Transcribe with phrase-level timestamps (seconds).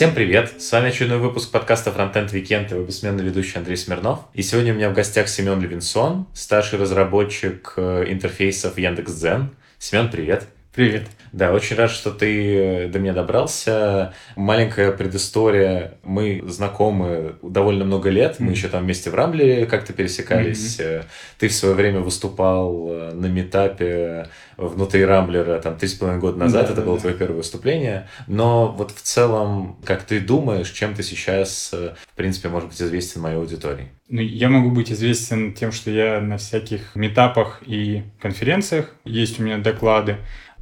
[0.00, 0.62] Всем привет!
[0.62, 4.20] С вами очередной выпуск подкаста Frontend Weekend и его бессменный ведущий Андрей Смирнов.
[4.32, 9.50] И сегодня у меня в гостях Семен Левинсон, старший разработчик э, интерфейсов Яндекс.Дзен.
[9.78, 10.46] Семен, привет!
[10.72, 11.08] Привет.
[11.32, 14.14] Да, очень рад, что ты э, до меня добрался.
[14.36, 15.94] Маленькая предыстория.
[16.04, 18.36] Мы знакомы довольно много лет.
[18.38, 18.50] Мы mm-hmm.
[18.52, 20.78] еще там вместе в Рамбле как-то пересекались.
[20.78, 21.04] Mm-hmm.
[21.38, 26.38] Ты в свое время выступал э, на метапе внутри Рамблера там три с половиной года
[26.38, 26.66] назад.
[26.66, 27.00] Да, Это да, было да.
[27.00, 28.08] твое первое выступление.
[28.28, 33.22] Но вот в целом, как ты думаешь, чем ты сейчас, в принципе, может быть, известен
[33.22, 33.88] моей аудитории?
[34.08, 38.94] Ну, я могу быть известен тем, что я на всяких метапах и конференциях.
[39.04, 40.16] Есть у меня доклады.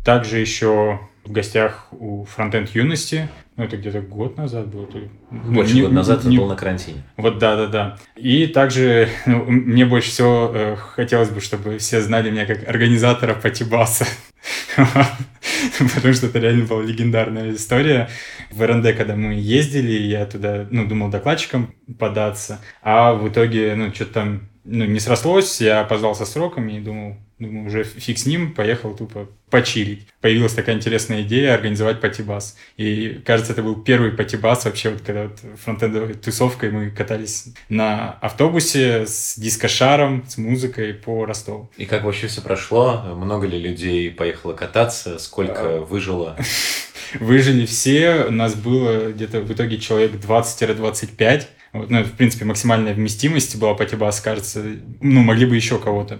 [0.08, 3.28] Также еще в гостях у Frontend Юности.
[3.56, 4.88] Ну, это где-то год назад было.
[5.30, 7.02] Больше не, года назад не, это был на карантине.
[7.18, 7.98] Вот, да, да, да.
[8.16, 13.34] И также ну, мне больше всего э, хотелось бы, чтобы все знали меня как организатора
[13.34, 14.06] Патибаса.
[14.76, 18.08] Потому что это реально была легендарная история.
[18.50, 23.92] В РНД, когда мы ездили, я туда, ну, думал докладчиком податься, а в итоге, ну,
[23.92, 28.52] что-то там ну, не срослось, я опоздал сроками и думал, думаю, уже фиг с ним,
[28.52, 30.06] поехал тупо почилить.
[30.20, 32.56] Появилась такая интересная идея организовать патибас.
[32.76, 38.12] И, кажется, это был первый патибас вообще, вот когда вот фронтендовой тусовкой мы катались на
[38.20, 41.70] автобусе с дискошаром, с музыкой по Ростову.
[41.76, 43.02] И как вообще все прошло?
[43.14, 45.18] Много ли людей поехало кататься?
[45.18, 45.80] Сколько а...
[45.80, 46.36] выжило?
[47.20, 48.26] Выжили все.
[48.28, 53.74] У нас было где-то в итоге человек 20-25 вот, ну, в принципе, максимальная вместимость была
[53.74, 54.64] Патибас, кажется,
[55.00, 56.18] ну, могли бы еще кого-то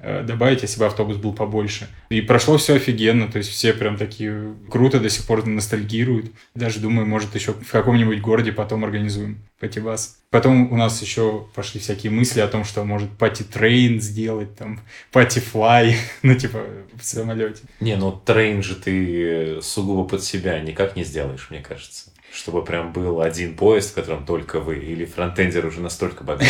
[0.00, 1.88] э, добавить, если бы автобус был побольше.
[2.10, 6.32] И прошло все офигенно, то есть все прям такие круто до сих пор ностальгируют.
[6.54, 10.18] Даже думаю, может, еще в каком-нибудь городе потом организуем Патибас.
[10.30, 14.80] Потом у нас еще пошли всякие мысли о том, что может пати трейн сделать, там,
[15.12, 17.62] пати флай, ну, типа, в самолете.
[17.80, 22.92] Не, ну, трейн же ты сугубо под себя никак не сделаешь, мне кажется чтобы прям
[22.92, 26.48] был один поезд, в котором только вы, или фронтендер уже настолько богат?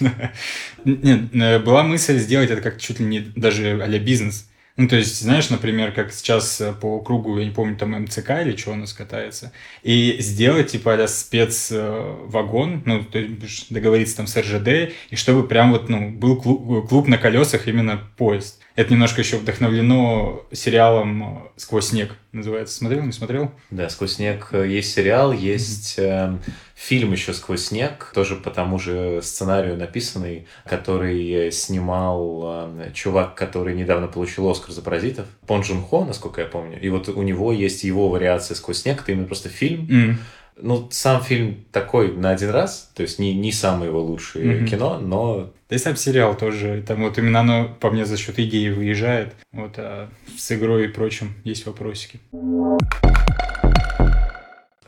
[0.84, 4.48] Нет, э, была мысль сделать это как чуть ли не даже а бизнес.
[4.76, 8.42] Ну, то есть, знаешь, например, как сейчас э, по кругу, я не помню, там МЦК
[8.42, 14.26] или что у нас катается, и сделать, типа, а спецвагон, ну, то есть договориться там
[14.26, 18.60] с РЖД, и чтобы прям вот, ну, был клуб, клуб на колесах именно поезд.
[18.76, 22.76] Это немножко еще вдохновлено сериалом «Сквозь снег» называется.
[22.76, 23.50] Смотрел, не смотрел?
[23.70, 26.36] Да, «Сквозь снег» есть сериал, есть э,
[26.74, 33.74] фильм еще «Сквозь снег», тоже по тому же сценарию написанный, который снимал э, чувак, который
[33.74, 36.78] недавно получил «Оскар» за «Паразитов», Пон Джун Хо, насколько я помню.
[36.78, 40.16] И вот у него есть его вариация «Сквозь снег», это именно просто фильм, mm-hmm
[40.58, 44.66] ну, сам фильм такой на один раз, то есть не, не самое его лучшее mm-hmm.
[44.66, 45.52] кино, но...
[45.68, 49.34] Да и сам сериал тоже, там вот именно оно по мне за счет идеи выезжает,
[49.50, 52.20] вот, а с игрой и прочим есть вопросики.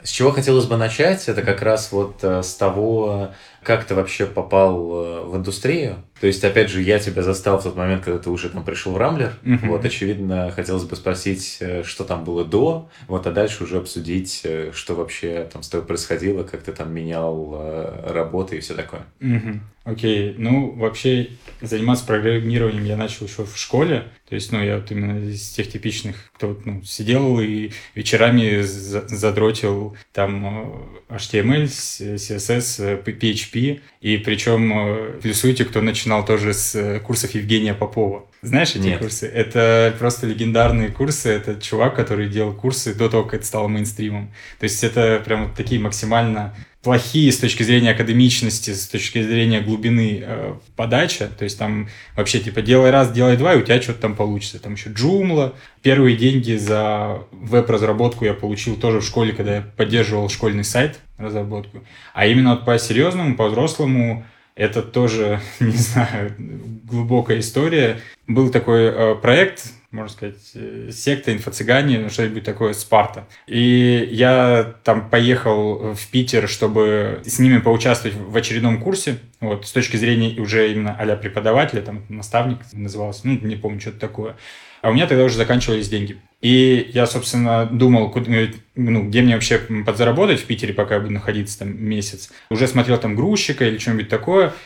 [0.01, 3.33] С чего хотелось бы начать, это как раз вот э, с того,
[3.69, 5.97] как ты вообще попал э, в индустрию.
[6.23, 8.93] То есть, опять же, я тебя застал в тот момент, когда ты уже там пришел
[8.93, 9.35] в Рамблер.
[9.43, 9.69] Uh-huh.
[9.69, 14.43] Вот, очевидно, хотелось бы спросить, э, что там было до, вот, а дальше уже обсудить,
[14.73, 19.03] что вообще там с тобой происходило, как ты там менял работы и все такое.
[19.21, 19.61] Uh-huh.
[19.89, 21.31] Окей, ну, вообще
[21.63, 24.05] заниматься программированием я начал еще в школе.
[24.29, 28.61] То есть, ну, я вот именно из тех типичных, кто вот, ну, сидел и вечерами
[28.61, 33.58] задротил там HTML, CSS, PHP.
[34.01, 38.27] И причем плюсуйте, кто начинал тоже с курсов Евгения Попова.
[38.43, 39.01] Знаешь эти Нет.
[39.01, 39.27] курсы?
[39.27, 41.29] Это просто легендарные курсы.
[41.31, 44.33] Это чувак, который делал курсы до того, как это стало мейнстримом.
[44.61, 50.23] То есть это прям такие максимально плохие с точки зрения академичности, с точки зрения глубины
[50.23, 51.29] э, подачи.
[51.37, 54.61] То есть там вообще типа делай раз, делай два, и у тебя что-то там получится.
[54.61, 55.55] Там еще Joomla.
[55.83, 61.85] Первые деньги за веб-разработку я получил тоже в школе, когда я поддерживал школьный сайт разработку.
[62.15, 64.25] А именно вот по-серьезному, по-взрослому
[64.55, 68.01] это тоже, не знаю, глубокая история.
[68.27, 73.27] Был такой э, проект, можно сказать, э, секта, инфо-цыгане, ну, что-нибудь такое, Спарта.
[73.47, 79.73] И я там поехал в Питер, чтобы с ними поучаствовать в очередном курсе, вот, с
[79.73, 84.37] точки зрения уже именно а преподавателя, там, наставник назывался, ну, не помню, что-то такое.
[84.83, 86.19] А у меня тогда уже заканчивались деньги.
[86.41, 91.01] И я, собственно, думал, куда, э, ну, где мне вообще подзаработать в Питере, пока я
[91.01, 92.31] буду находиться там месяц.
[92.49, 94.53] Уже смотрел там грузчика или что-нибудь такое.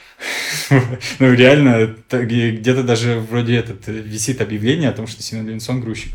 [1.18, 6.12] Ну, реально, где-то даже вроде этот висит объявление о том, что Семен Ленсон грузчик.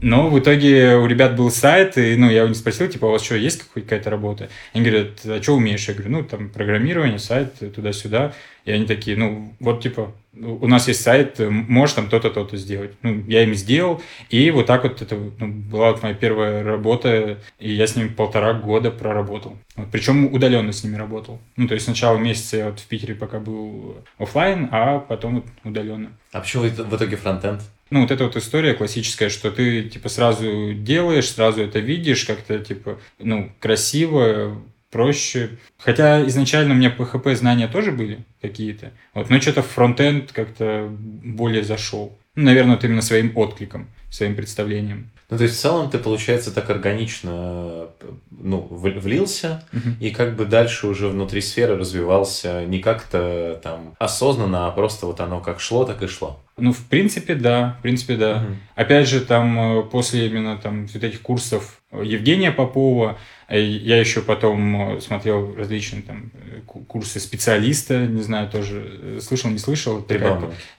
[0.00, 3.10] Но в итоге у ребят был сайт, и ну, я у них спросил, типа, у
[3.10, 4.48] вас что, есть какая-то работа?
[4.72, 5.88] Они говорят, а что умеешь?
[5.88, 8.32] Я говорю, ну, там, программирование, сайт, туда-сюда.
[8.68, 12.92] И они такие, ну, вот, типа, у нас есть сайт, можешь там то-то, то-то сделать.
[13.00, 17.38] Ну, я им сделал, и вот так вот это ну, была вот моя первая работа,
[17.58, 19.56] и я с ними полтора года проработал.
[19.76, 21.40] Вот, причем удаленно с ними работал.
[21.56, 25.44] Ну, то есть сначала месяца я вот в Питере пока был офлайн, а потом вот
[25.64, 26.10] удаленно.
[26.32, 27.62] А почему в итоге фронтенд?
[27.88, 32.58] Ну, вот эта вот история классическая, что ты, типа, сразу делаешь, сразу это видишь, как-то,
[32.58, 35.50] типа, ну, красиво, проще.
[35.78, 38.92] Хотя изначально у меня PHP знания тоже были какие-то.
[39.14, 42.18] Вот, но что-то фронтенд как-то более зашел.
[42.34, 45.10] Ну, наверное, вот именно своим откликом, своим представлением.
[45.30, 47.88] Ну, то есть, в целом, ты, получается, так органично
[48.30, 49.90] ну, влился, угу.
[50.00, 55.20] и как бы дальше уже внутри сферы развивался не как-то там осознанно, а просто вот
[55.20, 56.42] оно как шло, так и шло.
[56.56, 58.36] Ну, в принципе, да, в принципе, да.
[58.36, 58.56] Угу.
[58.76, 64.20] Опять же, там, э, после именно там вот этих курсов Евгения Попова, э, я еще
[64.20, 66.30] потом э, смотрел различные там
[66.66, 70.00] курсы специалиста, не знаю, тоже слышал, не слышал.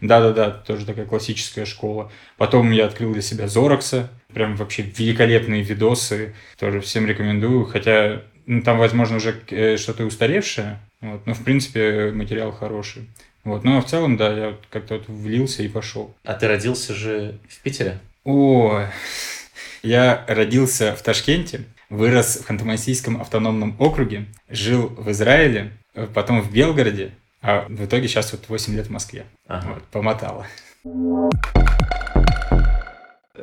[0.02, 2.12] Да-да-да, тоже такая классическая школа.
[2.38, 7.66] Потом я открыл для себя Зорокса, Прям вообще великолепные видосы, тоже всем рекомендую.
[7.66, 13.10] Хотя ну, там, возможно, уже э, что-то устаревшее, вот, но, в принципе, материал хороший.
[13.44, 13.64] Вот.
[13.64, 16.14] Ну, а в целом, да, я вот как-то вот влился и пошел.
[16.24, 18.00] А ты родился же в Питере?
[18.24, 18.86] О,
[19.84, 25.72] я родился в Ташкенте, вырос в Ханты-Мансийском автономном округе, жил в Израиле,
[26.14, 29.26] потом в Белгороде, а в итоге сейчас вот 8 лет в Москве.
[29.48, 29.74] Ага.
[29.74, 30.46] Вот, помотало.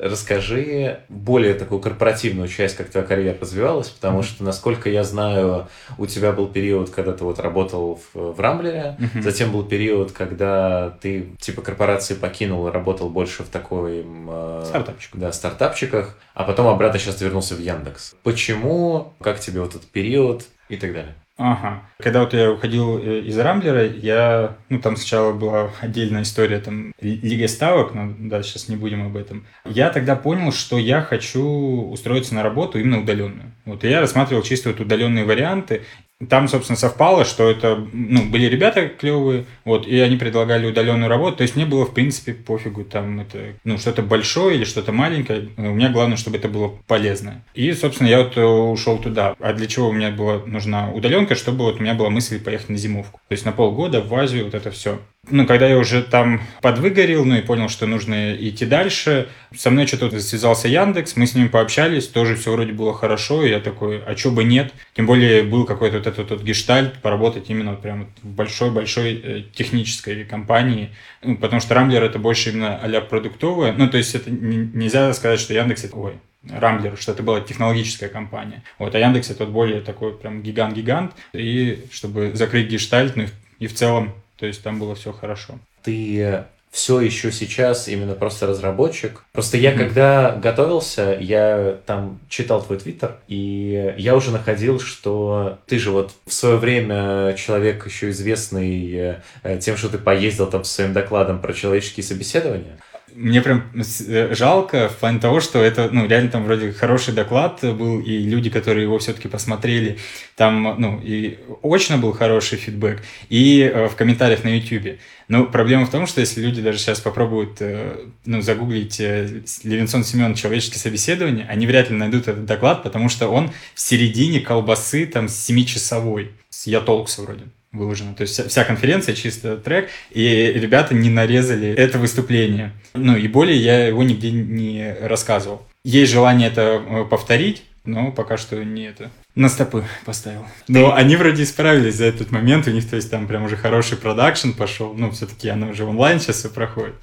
[0.00, 4.24] Расскажи более такую корпоративную часть, как твоя карьера развивалась, потому mm-hmm.
[4.24, 8.96] что, насколько я знаю, у тебя был период, когда ты вот работал в, в Рамблере,
[8.98, 9.22] mm-hmm.
[9.22, 14.04] затем был период, когда ты типа корпорации покинул и работал больше в такой...
[14.06, 15.16] Э, Стартапчик.
[15.16, 18.14] Да, стартапчиках, а потом обратно сейчас вернулся в Яндекс.
[18.22, 19.14] Почему?
[19.20, 21.14] Как тебе вот этот период и так далее?
[21.38, 21.82] Ага.
[21.98, 26.92] Когда вот я уходил э, из Рамблера, я, ну, там сначала была отдельная история, там,
[26.98, 29.46] Лига ставок, но да, сейчас не будем об этом.
[29.66, 31.44] Я тогда понял, что я хочу
[31.90, 33.52] устроиться на работу именно удаленную.
[33.66, 35.82] Вот, я рассматривал чисто вот удаленные варианты,
[36.28, 41.38] там, собственно, совпало, что это, ну, были ребята клевые, вот, и они предлагали удаленную работу,
[41.38, 45.50] то есть мне было, в принципе, пофигу, там, это, ну, что-то большое или что-то маленькое,
[45.58, 47.44] у меня главное, чтобы это было полезно.
[47.54, 49.34] И, собственно, я вот э, ушел туда.
[49.40, 52.76] А для чего меня была нужна удаленка, чтобы вот у меня была мысль поехать на
[52.76, 53.20] зимовку.
[53.28, 57.24] То есть на полгода в Азию вот это все ну, когда я уже там подвыгорел,
[57.24, 61.48] ну и понял, что нужно идти дальше, со мной что-то связался Яндекс, мы с ним
[61.48, 64.72] пообщались, тоже все вроде было хорошо, и я такой, а чё бы нет?
[64.94, 69.42] Тем более был какой-то вот этот вот гештальт, поработать именно вот прям в большой-большой э,
[69.52, 70.90] технической компании,
[71.22, 75.40] ну, потому что Рамблер это больше именно а-ля продуктовое, ну, то есть это нельзя сказать,
[75.40, 76.14] что Яндекс это, ой,
[76.48, 78.62] Рамблер, что это была технологическая компания.
[78.78, 81.12] Вот, а Яндекс это более такой прям гигант-гигант.
[81.32, 83.24] И чтобы закрыть гештальт, ну
[83.58, 85.58] и в целом то есть там было все хорошо.
[85.82, 86.44] Ты
[86.76, 89.24] все еще сейчас именно просто разработчик.
[89.32, 89.78] Просто я, mm-hmm.
[89.78, 96.12] когда готовился, я там читал твой твиттер, и я уже находил, что ты же вот
[96.26, 101.40] в свое время человек еще известный э, тем, что ты поездил там с своим докладом
[101.40, 102.78] про человеческие собеседования
[103.16, 107.60] мне прям э, жалко в плане того, что это, ну, реально там вроде хороший доклад
[107.62, 109.98] был, и люди, которые его все-таки посмотрели,
[110.36, 114.98] там, ну, и очно был хороший фидбэк, и э, в комментариях на YouTube.
[115.28, 120.34] Но проблема в том, что если люди даже сейчас попробуют, э, ну, загуглить Левинсон Семен
[120.34, 125.26] «Человеческие собеседования», они вряд ли найдут этот доклад, потому что он в середине колбасы, там,
[125.26, 127.44] 7-часовой, с Ятолкса вроде
[127.76, 128.14] выложено.
[128.14, 132.72] То есть вся конференция чисто трек, и ребята не нарезали это выступление.
[132.94, 135.62] Ну и более я его нигде не рассказывал.
[135.84, 139.10] Есть желание это э, повторить, но пока что не это.
[139.34, 140.46] На стопы поставил.
[140.66, 143.96] Но они вроде справились за этот момент, у них, то есть там прям уже хороший
[143.96, 146.94] продакшн пошел, ну все-таки оно уже онлайн сейчас все проходит.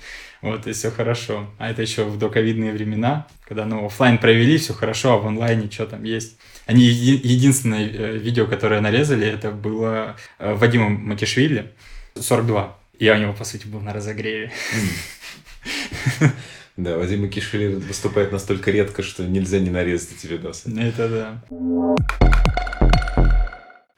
[0.43, 1.49] Вот, и все хорошо.
[1.57, 5.71] А это еще в доковидные времена, когда, ну, офлайн провели, все хорошо, а в онлайне
[5.71, 6.37] что там есть.
[6.65, 11.71] Они единственное э, видео, которое нарезали, это было э, Вадима Матишвили,
[12.19, 12.77] 42.
[12.99, 14.51] Я у него, по сути, был на разогреве.
[16.75, 20.75] Да, Вадим Макишвили выступает настолько редко, что нельзя не нарезать эти видосы.
[20.75, 21.43] Это да.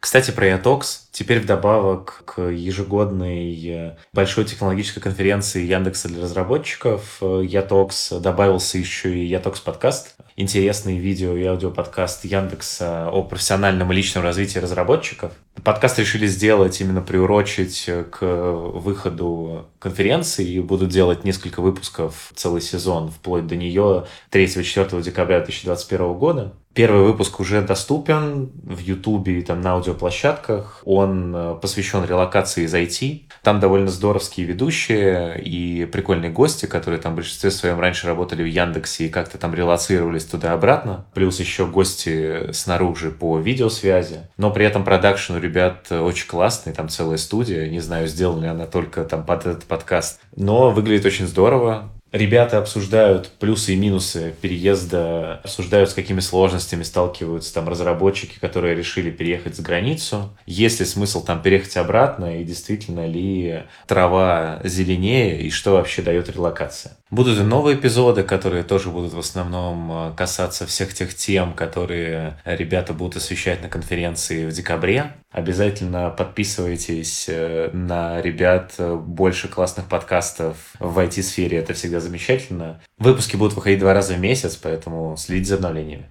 [0.05, 1.07] Кстати, про Ятокс.
[1.11, 9.25] Теперь вдобавок к ежегодной э, большой технологической конференции Яндекса для разработчиков Ятокс добавился еще и
[9.25, 10.15] Ятокс подкаст.
[10.35, 15.31] интересный видео и аудиоподкаст Яндекса о профессиональном и личном развитии разработчиков.
[15.63, 23.09] Подкаст решили сделать именно приурочить к выходу конференции и будут делать несколько выпусков целый сезон
[23.09, 26.53] вплоть до нее 3-4 декабря 2021 года.
[26.75, 30.81] Первый выпуск уже доступен в Ютубе и там на аудиоплощадках.
[30.83, 33.29] Он э, посвящен релокации из IT.
[33.43, 38.47] Там довольно здоровские ведущие и прикольные гости, которые там в большинстве своем раньше работали в
[38.47, 41.05] Яндексе и как-то там релацировались туда-обратно.
[41.13, 44.27] Плюс еще гости снаружи по видеосвязи.
[44.35, 47.69] Но при этом продакшн у ребят очень классный, там целая студия.
[47.69, 50.19] Не знаю, сделана ли она только там под этот подкаст.
[50.35, 51.89] Но выглядит очень здорово.
[52.15, 59.11] Ребята обсуждают плюсы и минусы переезда, обсуждают, с какими сложностями сталкиваются там разработчики, которые решили
[59.11, 60.29] переехать за границу.
[60.45, 66.29] Есть ли смысл там переехать обратно и действительно ли трава зеленее и что вообще дает
[66.29, 66.93] релокация.
[67.11, 72.37] Будут и новые эпизоды, которые тоже будут в основном э, касаться всех тех тем, которые
[72.45, 75.13] ребята будут освещать на конференции в декабре.
[75.35, 78.75] Обязательно подписывайтесь э, на ребят.
[78.79, 81.57] Больше классных подкастов в IT-сфере.
[81.57, 82.79] Это всегда замечательно.
[82.99, 86.05] Выпуски будут выходить два раза в месяц, поэтому следите за обновлениями.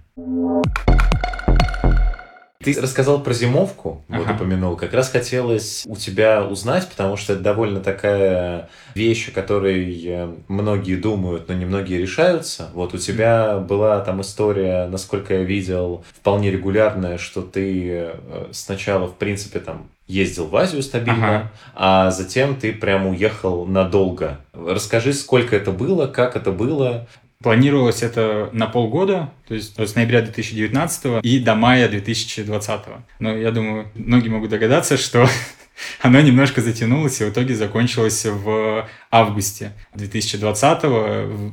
[2.65, 4.23] Ты рассказал про зимовку, ага.
[4.23, 4.75] вот упомянул.
[4.75, 10.29] Как раз хотелось у тебя узнать, потому что это довольно такая вещь, о которой э,
[10.47, 12.69] многие думают, но не многие решаются.
[12.73, 19.07] Вот у тебя была там история, насколько я видел, вполне регулярная, что ты э, сначала,
[19.07, 21.51] в принципе, там ездил в Азию стабильно, ага.
[21.73, 24.39] а затем ты прям уехал надолго.
[24.53, 27.07] Расскажи, сколько это было, как это было,
[27.45, 32.81] Планировалось это на полгода, то есть с ноября 2019 и до мая 2020.
[33.19, 35.29] Но я думаю, многие могут догадаться, что
[36.01, 40.83] оно немножко затянулось и в итоге закончилось в августе 2020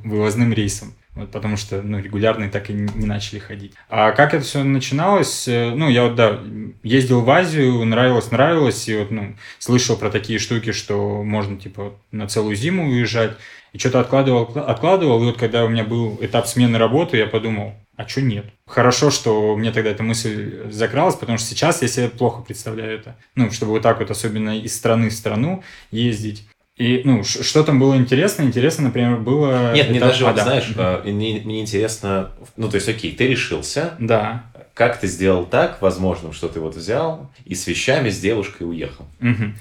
[0.02, 0.94] вывозным рейсом.
[1.14, 3.74] Вот, потому что ну, регулярные так и не начали ходить.
[3.90, 5.46] А как это все начиналось?
[5.46, 6.40] Э, ну, я вот, да,
[6.82, 11.92] ездил в Азию, нравилось, нравилось, и вот, ну, слышал про такие штуки, что можно, типа,
[12.12, 13.36] на целую зиму уезжать.
[13.72, 17.74] И что-то откладывал, откладывал, и вот когда у меня был этап смены работы, я подумал,
[17.96, 18.46] а что нет?
[18.66, 23.16] Хорошо, что мне тогда эта мысль закралась, потому что сейчас я себе плохо представляю это.
[23.34, 26.46] Ну, чтобы вот так вот, особенно из страны в страну ездить.
[26.76, 28.42] И, ну, что там было интересно?
[28.42, 29.74] Интересно, например, было...
[29.74, 30.44] Нет, мне даже, а, да.
[30.44, 32.32] знаешь, mm мне, мне интересно...
[32.56, 33.94] Ну, то есть, окей, ты решился.
[33.98, 34.46] Да.
[34.74, 39.06] Как ты сделал так, возможно, что ты вот взял и с вещами, с девушкой уехал?
[39.20, 39.52] Угу.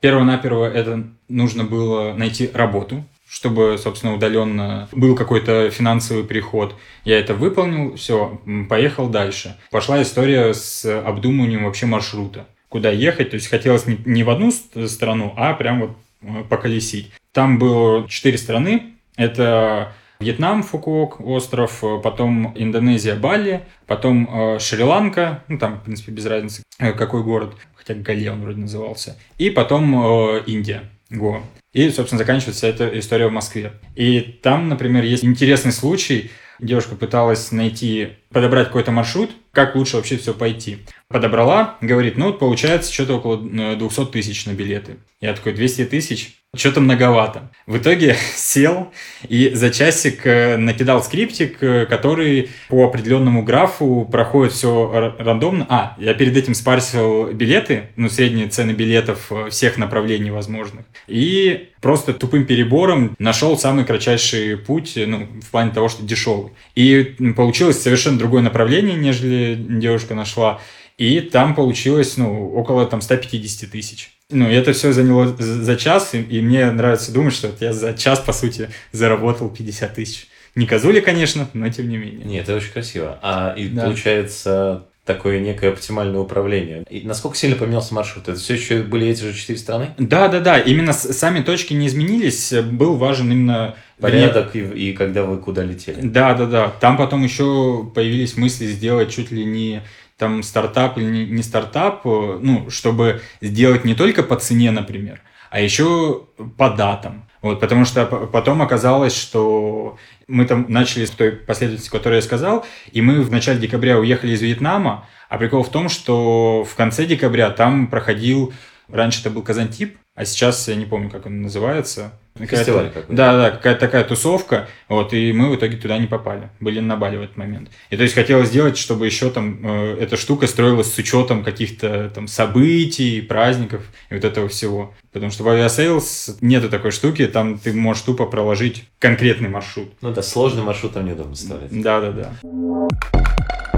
[0.00, 6.74] Перво-наперво это нужно было найти работу чтобы, собственно, удаленно был какой-то финансовый приход.
[7.04, 9.56] Я это выполнил, все, поехал дальше.
[9.70, 12.46] Пошла история с обдумыванием вообще маршрута.
[12.68, 15.90] Куда ехать, то есть хотелось не в одну страну, а прям вот
[16.22, 17.10] э, поколесить.
[17.32, 18.94] Там было четыре страны.
[19.16, 26.26] Это Вьетнам, Фукуок, остров, потом Индонезия, Бали, потом э, Шри-Ланка, ну там, в принципе, без
[26.26, 31.42] разницы, э, какой город, хотя Гале он вроде назывался, и потом э, Индия, Гоа.
[31.72, 33.72] И, собственно, заканчивается эта история в Москве.
[33.94, 36.30] И там, например, есть интересный случай.
[36.58, 40.78] Девушка пыталась найти, подобрать какой-то маршрут, как лучше вообще все пойти.
[41.08, 44.96] Подобрала, говорит, ну, вот получается что-то около 200 э, тысяч на билеты.
[45.20, 46.37] Я такой, 200 тысяч?
[46.56, 47.50] Что-то многовато.
[47.66, 48.90] В итоге сел
[49.28, 55.66] и за часик э, накидал скриптик, э, который по определенному графу проходит все рандомно.
[55.68, 60.86] А, я перед этим спарсил билеты, ну, средние цены билетов э, всех направлений возможных.
[61.06, 66.52] И просто тупым перебором нашел самый кратчайший путь, ну, в плане того, что дешевый.
[66.74, 70.60] И получилось совершенно другое направление, нежели девушка нашла.
[70.96, 74.17] И там получилось, ну, около там 150 тысяч.
[74.30, 78.20] Ну, это все заняло за час, и, и мне нравится думать, что я за час,
[78.20, 80.28] по сути, заработал 50 тысяч.
[80.54, 82.26] Не козули, конечно, но тем не менее.
[82.26, 83.18] Нет, это очень красиво.
[83.22, 83.84] А и да.
[83.84, 86.84] получается такое некое оптимальное управление.
[86.90, 88.28] И насколько сильно поменялся маршрут?
[88.28, 89.94] Это все еще были эти же четыре страны?
[89.96, 90.58] Да, да, да.
[90.58, 92.52] Именно сами точки не изменились.
[92.52, 96.02] Был важен именно порядок и, и когда вы куда летели.
[96.02, 96.68] Да, да, да.
[96.80, 99.82] Там потом еще появились мысли сделать чуть ли не
[100.18, 105.60] там стартап или не, стартап, э, ну, чтобы сделать не только по цене, например, а
[105.60, 106.24] еще
[106.56, 107.24] по датам.
[107.40, 109.96] Вот, потому что потом оказалось, что
[110.26, 114.32] мы там начали с той последовательности, которую я сказал, и мы в начале декабря уехали
[114.32, 118.52] из Вьетнама, а прикол в том, что в конце декабря там проходил,
[118.88, 122.12] раньше это был Казантип, а сейчас я не помню, как он называется,
[122.46, 123.12] Фестиваль какой-то.
[123.12, 126.50] Да, да, какая-то такая тусовка, вот, и мы в итоге туда не попали.
[126.60, 127.70] Были на Бали в этот момент.
[127.90, 132.10] И то есть хотелось сделать, чтобы еще там э, эта штука строилась с учетом каких-то
[132.14, 134.94] там событий, праздников и вот этого всего.
[135.12, 139.92] Потому что в Aviasales нету такой штуки, там ты можешь тупо проложить конкретный маршрут.
[140.00, 141.82] Ну да, сложный маршрут там неудобно ставить.
[141.82, 143.77] Да, да, да.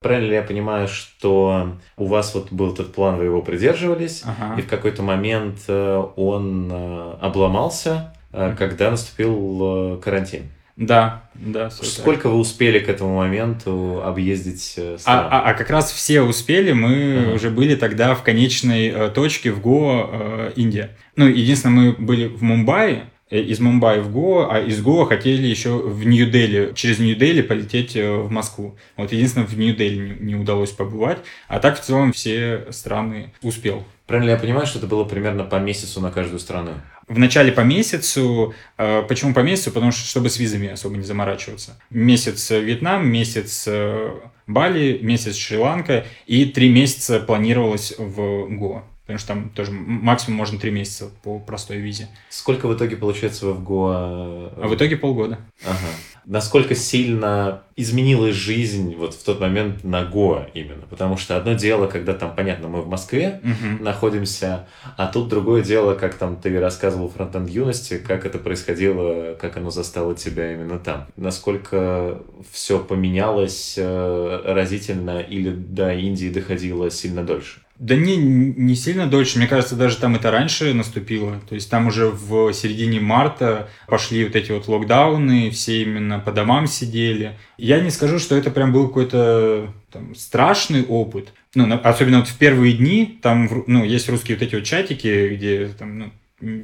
[0.00, 4.56] Правильно ли я понимаю, что у вас вот был этот план, вы его придерживались, Ага.
[4.58, 10.44] и в какой-то момент э, он э, обломался, э, когда наступил карантин?
[10.76, 11.68] Да, да.
[11.70, 11.88] всё так.
[11.88, 15.26] Сколько вы успели к этому моменту объездить А, стран?
[15.32, 17.34] а- а как раз все успели, мы Ага.
[17.34, 20.96] уже были тогда в конечной точке в Гоа, Индия.
[21.16, 25.76] Ну, единственное, мы были в Мумбаи, из Мумбаи в Гоа, а из Гоа хотели еще
[25.76, 28.76] в Нью-Дели, через Нью-Дели полететь э, в Москву.
[28.96, 33.84] Вот единственное, в Нью-Дели не, удалось побывать, а так в целом все страны успел.
[34.06, 36.72] Правильно я понимаю, что это было примерно по месяцу на каждую страну?
[37.06, 38.54] В начале по месяцу.
[38.78, 39.72] Э, Почему по месяцу?
[39.72, 41.78] Потому что чтобы с визами особо не заморачиваться.
[41.90, 44.10] Месяц э, Вьетнам, месяц э,
[44.46, 48.84] Бали, месяц Шри-Ланка и три месяца планировалось в Гоа.
[49.08, 52.08] Потому что там тоже максимум можно три месяца по простой визе.
[52.28, 54.52] Сколько в итоге получается вы в Гоа?
[54.54, 55.38] А в итоге полгода.
[55.64, 55.78] Ага.
[56.26, 60.82] Насколько сильно изменилась жизнь вот в тот момент на Гоа именно?
[60.90, 63.82] Потому что одно дело, когда там, понятно, мы в Москве Мгм.
[63.82, 64.66] находимся,
[64.98, 69.70] а тут другое дело, как там ты рассказывал фронтенд юности, как это происходило, как оно
[69.70, 71.06] застало тебя именно там.
[71.16, 72.20] Насколько
[72.52, 77.62] все поменялось э, разительно или до Индии доходило сильно дольше?
[77.78, 79.38] Да не, не сильно дольше.
[79.38, 81.40] Мне кажется, даже там это раньше наступило.
[81.48, 86.32] То есть там уже в середине марта пошли вот эти вот локдауны, все именно по
[86.32, 87.38] домам сидели.
[87.56, 91.32] Я не скажу, что это прям был какой-то там, страшный опыт.
[91.54, 95.68] Ну, особенно вот в первые дни, там, ну, есть русские вот эти вот чатики, где
[95.68, 96.12] там, ну,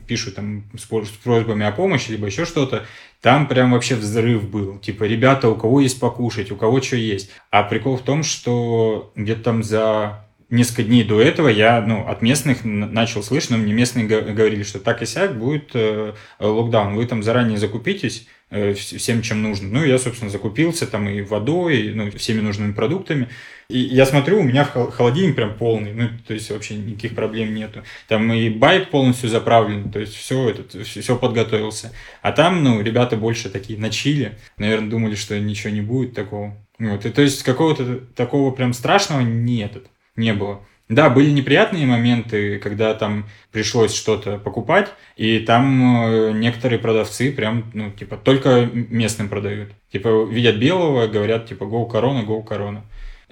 [0.06, 2.86] пишут там с просьбами о помощи, либо еще что-то,
[3.20, 4.78] там прям вообще взрыв был.
[4.78, 7.30] Типа, ребята, у кого есть покушать, у кого что есть.
[7.50, 12.22] А прикол в том, что где-то там за несколько дней до этого я ну, от
[12.22, 16.94] местных начал слышать, но мне местные го- говорили, что так и сяк будет э, локдаун.
[16.94, 19.68] Вы там заранее закупитесь э, вс- всем, чем нужно.
[19.68, 23.28] Ну, я, собственно, закупился там и водой, и ну, всеми нужными продуктами.
[23.68, 27.82] И я смотрю, у меня холодильник прям полный, ну, то есть вообще никаких проблем нету.
[28.08, 31.92] Там и байк полностью заправлен, то есть все, это, все подготовился.
[32.20, 36.56] А там, ну, ребята больше такие на чиле, наверное, думали, что ничего не будет такого.
[36.78, 39.86] Вот, и то есть какого-то такого прям страшного нет,
[40.16, 40.60] не было.
[40.88, 47.70] Да, были неприятные моменты, когда там пришлось что-то покупать, и там э, некоторые продавцы прям,
[47.72, 49.70] ну, типа, только местным продают.
[49.90, 52.84] Типа, видят белого, говорят, типа, гоу корона, гоу корона.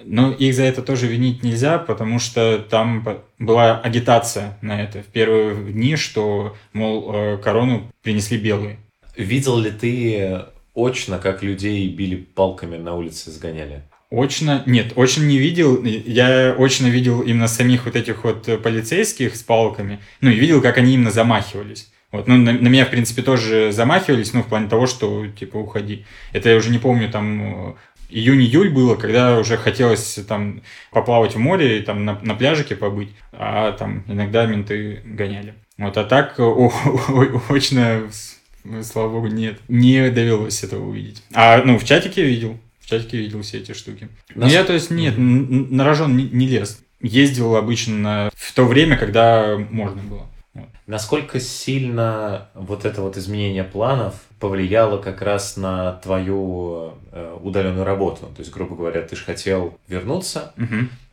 [0.03, 3.07] Но их за это тоже винить нельзя, потому что там
[3.37, 8.79] была агитация на это в первые дни, что, мол, э, корону принесли белые.
[9.15, 10.41] Видел ли ты
[10.73, 13.83] очно, как людей били палками на улице, сгоняли?
[14.15, 15.83] Очно, нет, очно не видел.
[15.83, 19.99] Я очно видел именно самих вот этих вот полицейских с палками.
[20.21, 21.91] Ну, и видел, как они именно замахивались.
[22.11, 25.57] Вот, ну, на, на меня, в принципе, тоже замахивались, ну, в плане того, что, типа,
[25.57, 26.05] уходи.
[26.31, 27.75] Это я уже не помню, там,
[28.11, 33.09] июнь-июль было, когда уже хотелось там поплавать в море и там на, на пляжике побыть,
[33.31, 35.55] а там иногда менты гоняли.
[35.79, 38.03] Вот, а так, о- о- очно,
[38.83, 41.23] слава богу, нет, не довелось этого увидеть.
[41.33, 44.09] А, ну, в чатике видел, в чатике видел все эти штуки.
[44.35, 46.81] Нас- я, то есть, нет, на рожон не, не лез.
[47.01, 50.25] Ездил обычно в то время, когда можно было.
[50.53, 50.67] Вот.
[50.85, 58.27] Насколько сильно вот это вот изменение планов повлияло как раз на твою э, удаленную работу?
[58.35, 60.53] То есть, грубо говоря, ты же хотел вернуться,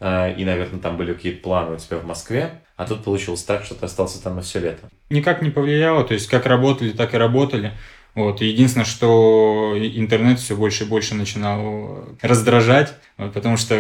[0.01, 3.65] э, и, наверное, там были какие-то планы у тебя в Москве, а тут получилось так,
[3.65, 4.89] что ты остался там на все лето.
[5.09, 7.73] Никак не повлияло, то есть как работали, так и работали.
[8.15, 8.41] Вот.
[8.41, 13.75] Единственное, что интернет все больше и больше начинал раздражать, вот, потому что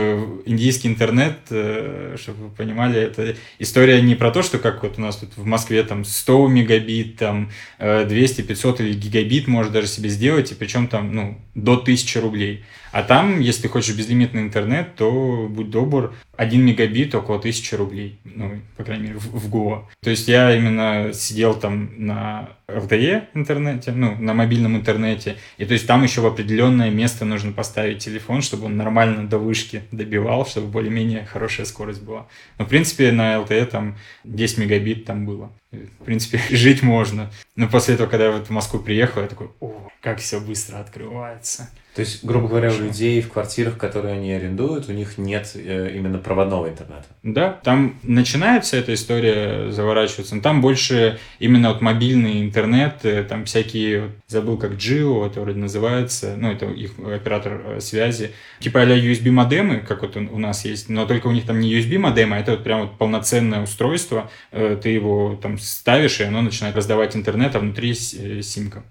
[0.44, 5.00] индийский интернет, э, чтобы вы понимали, это история не про то, что как вот у
[5.00, 9.86] нас тут в Москве там 100 мегабит, там э, 200, 500 или гигабит можешь даже
[9.86, 12.64] себе сделать, и причем там ну, до 1000 рублей.
[12.92, 18.60] А там, если хочешь безлимитный интернет, то будь добр, 1 мегабит около 1000 рублей, ну,
[18.76, 19.88] по крайней мере, в, в.
[20.02, 25.74] То есть я именно сидел там на LTE интернете, ну, на мобильном интернете, и то
[25.74, 30.44] есть там еще в определенное место нужно поставить телефон, чтобы он нормально до вышки добивал,
[30.46, 32.26] чтобы более-менее хорошая скорость была.
[32.58, 35.52] Но, в принципе, на LTE там 10 мегабит там было.
[35.70, 37.30] В принципе, жить можно.
[37.56, 40.78] Но после этого, когда я вот в Москву приехал, я такой, о, как все быстро
[40.78, 41.70] открывается.
[41.94, 45.92] То есть, грубо говоря, у людей в квартирах, которые они арендуют, у них нет э,
[45.96, 47.06] именно проводного интернета.
[47.24, 53.44] Да, там начинается эта история заворачиваться, но там больше именно вот мобильный интернет, э, там
[53.44, 58.86] всякие, забыл как Geo, это вроде называется, ну это их оператор э, связи, типа а
[58.86, 62.36] USB модемы, как вот у нас есть, но только у них там не USB модемы,
[62.36, 67.16] а это вот прям вот полноценное устройство, ты его там ставишь, и оно начинает раздавать
[67.16, 68.84] интернет, а внутри симка.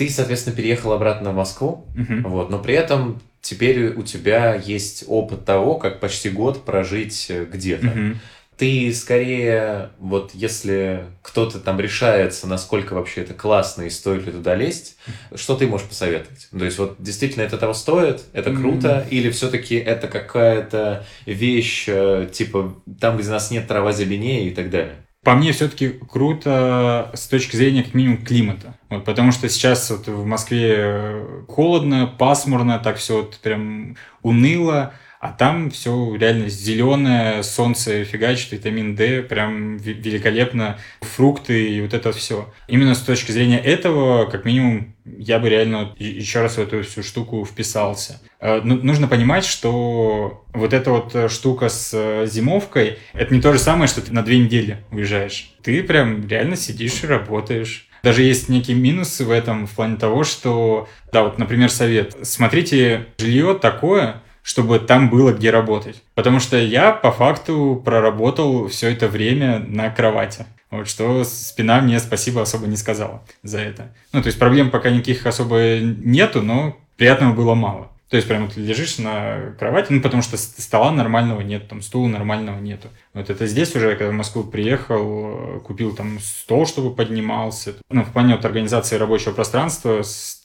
[0.00, 2.26] Ты, соответственно, переехал обратно в Москву, угу.
[2.30, 7.44] вот, но при этом теперь у тебя есть опыт того, как почти год прожить э,
[7.44, 7.88] где-то.
[7.88, 8.16] Угу.
[8.56, 14.54] Ты скорее, вот если кто-то там решается, насколько вообще это классно и стоит ли туда
[14.54, 14.96] лезть,
[15.34, 16.48] что ты можешь посоветовать?
[16.50, 19.10] То есть вот действительно это того стоит, это круто, mm-hmm.
[19.10, 24.70] или все-таки это какая-то вещь, э, типа там, где нас нет трава зеленее и так
[24.70, 24.96] далее?
[25.22, 28.78] По мне все-таки круто с точки зрения как минимум климата.
[28.88, 34.94] Вот, потому что сейчас вот в Москве холодно, пасмурно, так все вот прям уныло.
[35.20, 42.10] А там все реально зеленое, солнце фигачит, витамин D, прям великолепно, фрукты и вот это
[42.12, 42.50] все.
[42.68, 47.02] Именно с точки зрения этого, как минимум, я бы реально еще раз в эту всю
[47.02, 48.22] штуку вписался.
[48.40, 53.52] Э, ну, нужно понимать, что вот эта вот штука с э, зимовкой, это не то
[53.52, 55.52] же самое, что ты на две недели уезжаешь.
[55.62, 57.88] Ты прям реально сидишь и работаешь.
[58.02, 62.16] Даже есть некие минусы в этом, в плане того, что, да, вот, например, совет.
[62.22, 66.02] Смотрите жилье такое, чтобы там было где работать.
[66.14, 70.46] Потому что я по факту проработал все это время на кровати.
[70.70, 73.92] Вот что спина мне спасибо особо не сказала за это.
[74.12, 77.90] Ну, то есть проблем пока никаких особо нету, но приятного было мало.
[78.10, 82.08] То есть прям ты лежишь на кровати, ну, потому что стола нормального нет, там стула
[82.08, 82.88] нормального нету.
[83.14, 87.74] Вот это здесь уже, когда в Москву приехал, купил там стол, чтобы поднимался.
[87.88, 90.02] Ну, в плане вот организации рабочего пространства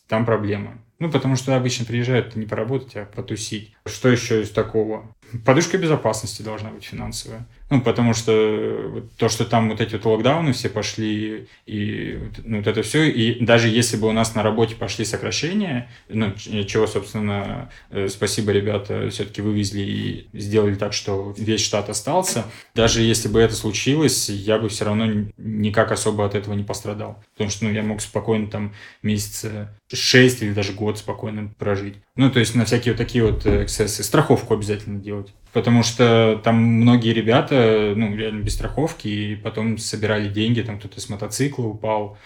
[0.07, 0.77] там проблемы.
[0.99, 3.75] Ну, потому что обычно приезжают не поработать, а потусить.
[3.85, 5.13] Что еще из такого?
[5.45, 7.45] Подушка безопасности должна быть финансовая.
[7.71, 12.67] Ну, потому что то, что там вот эти вот локдауны все пошли, и ну, вот
[12.67, 17.71] это все, и даже если бы у нас на работе пошли сокращения, ну, чего, собственно,
[17.89, 23.39] э, спасибо, ребята, все-таки вывезли и сделали так, что весь штат остался, даже если бы
[23.39, 27.23] это случилось, я бы все равно никак особо от этого не пострадал.
[27.33, 31.95] Потому что, ну, я мог спокойно там месяца 6 или даже год спокойно прожить.
[32.15, 34.03] Ну, то есть на всякие вот такие вот э, эксцессы.
[34.03, 40.27] Страховку обязательно делать потому что там многие ребята, ну, реально без страховки, и потом собирали
[40.27, 42.17] деньги, там кто-то с мотоцикла упал.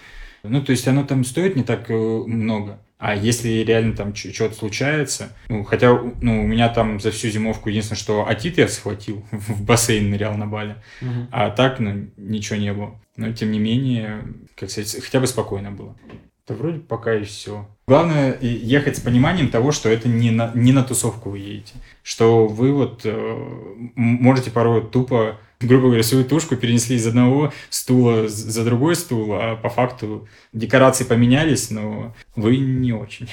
[0.42, 2.80] Ну, то есть оно там стоит не так э, много.
[2.98, 7.70] А если реально там что-то случается, ну, хотя, ну, у меня там за всю зимовку
[7.70, 11.28] единственное, что атит я схватил, в бассейн нырял на Бали, угу.
[11.32, 13.00] а так, ну, ничего не было.
[13.16, 14.24] Но, тем не менее,
[14.56, 15.96] как сказать, хотя бы спокойно было.
[16.50, 17.68] Да вроде пока и все.
[17.88, 21.74] Главное ехать с пониманием того, что это не на, не на тусовку вы едете.
[22.02, 23.48] Что вы вот э,
[23.96, 29.56] можете порой тупо, грубо говоря, свою тушку перенесли из одного стула за другой стул, а
[29.58, 33.30] по факту декорации поменялись, но вы не очень.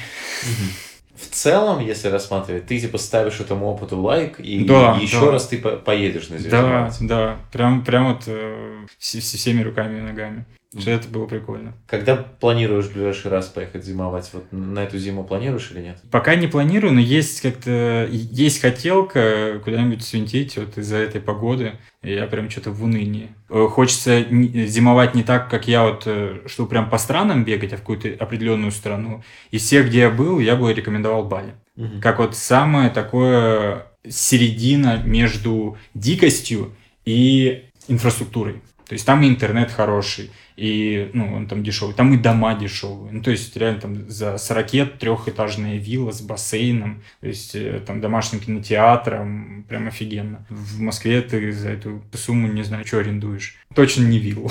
[1.14, 5.32] В целом, если рассматривать, ты типа ставишь этому опыту лайк, и, да, еще да.
[5.32, 6.50] раз ты по поедешь на землю.
[6.50, 10.44] Да, да, прям, прям вот э, всеми руками и ногами.
[10.80, 11.74] Что это было прикольно.
[11.86, 14.30] Когда планируешь в ближайший раз поехать зимовать?
[14.32, 15.98] Вот на эту зиму планируешь или нет?
[16.10, 21.72] Пока не планирую, но есть как-то есть хотелка куда-нибудь свинтить вот из-за этой погоды.
[22.02, 23.30] Я прям что-то в унынии.
[23.48, 24.24] Э, хочется
[24.66, 28.08] зимовать не так, как я вот, э, что прям по странам бегать, а в какую-то
[28.22, 29.22] определенную страну.
[29.50, 31.54] Из всех, где я был, я бы рекомендовал Бали.
[31.76, 32.00] Угу.
[32.00, 36.72] Как вот самое такое середина между дикостью
[37.04, 38.62] и инфраструктурой.
[38.88, 43.12] То есть там и интернет хороший, и ну, он там дешевый, там и дома дешевые.
[43.12, 48.00] Ну, то есть реально там за 40 трехэтажная вилла с бассейном, то есть э, там
[48.00, 50.46] домашним кинотеатром, прям офигенно.
[50.48, 53.56] В Москве ты за эту сумму не знаю, что арендуешь.
[53.74, 54.50] Точно не виллу.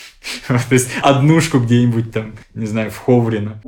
[0.48, 3.60] То есть однушку где-нибудь там, не знаю, в Ховрино.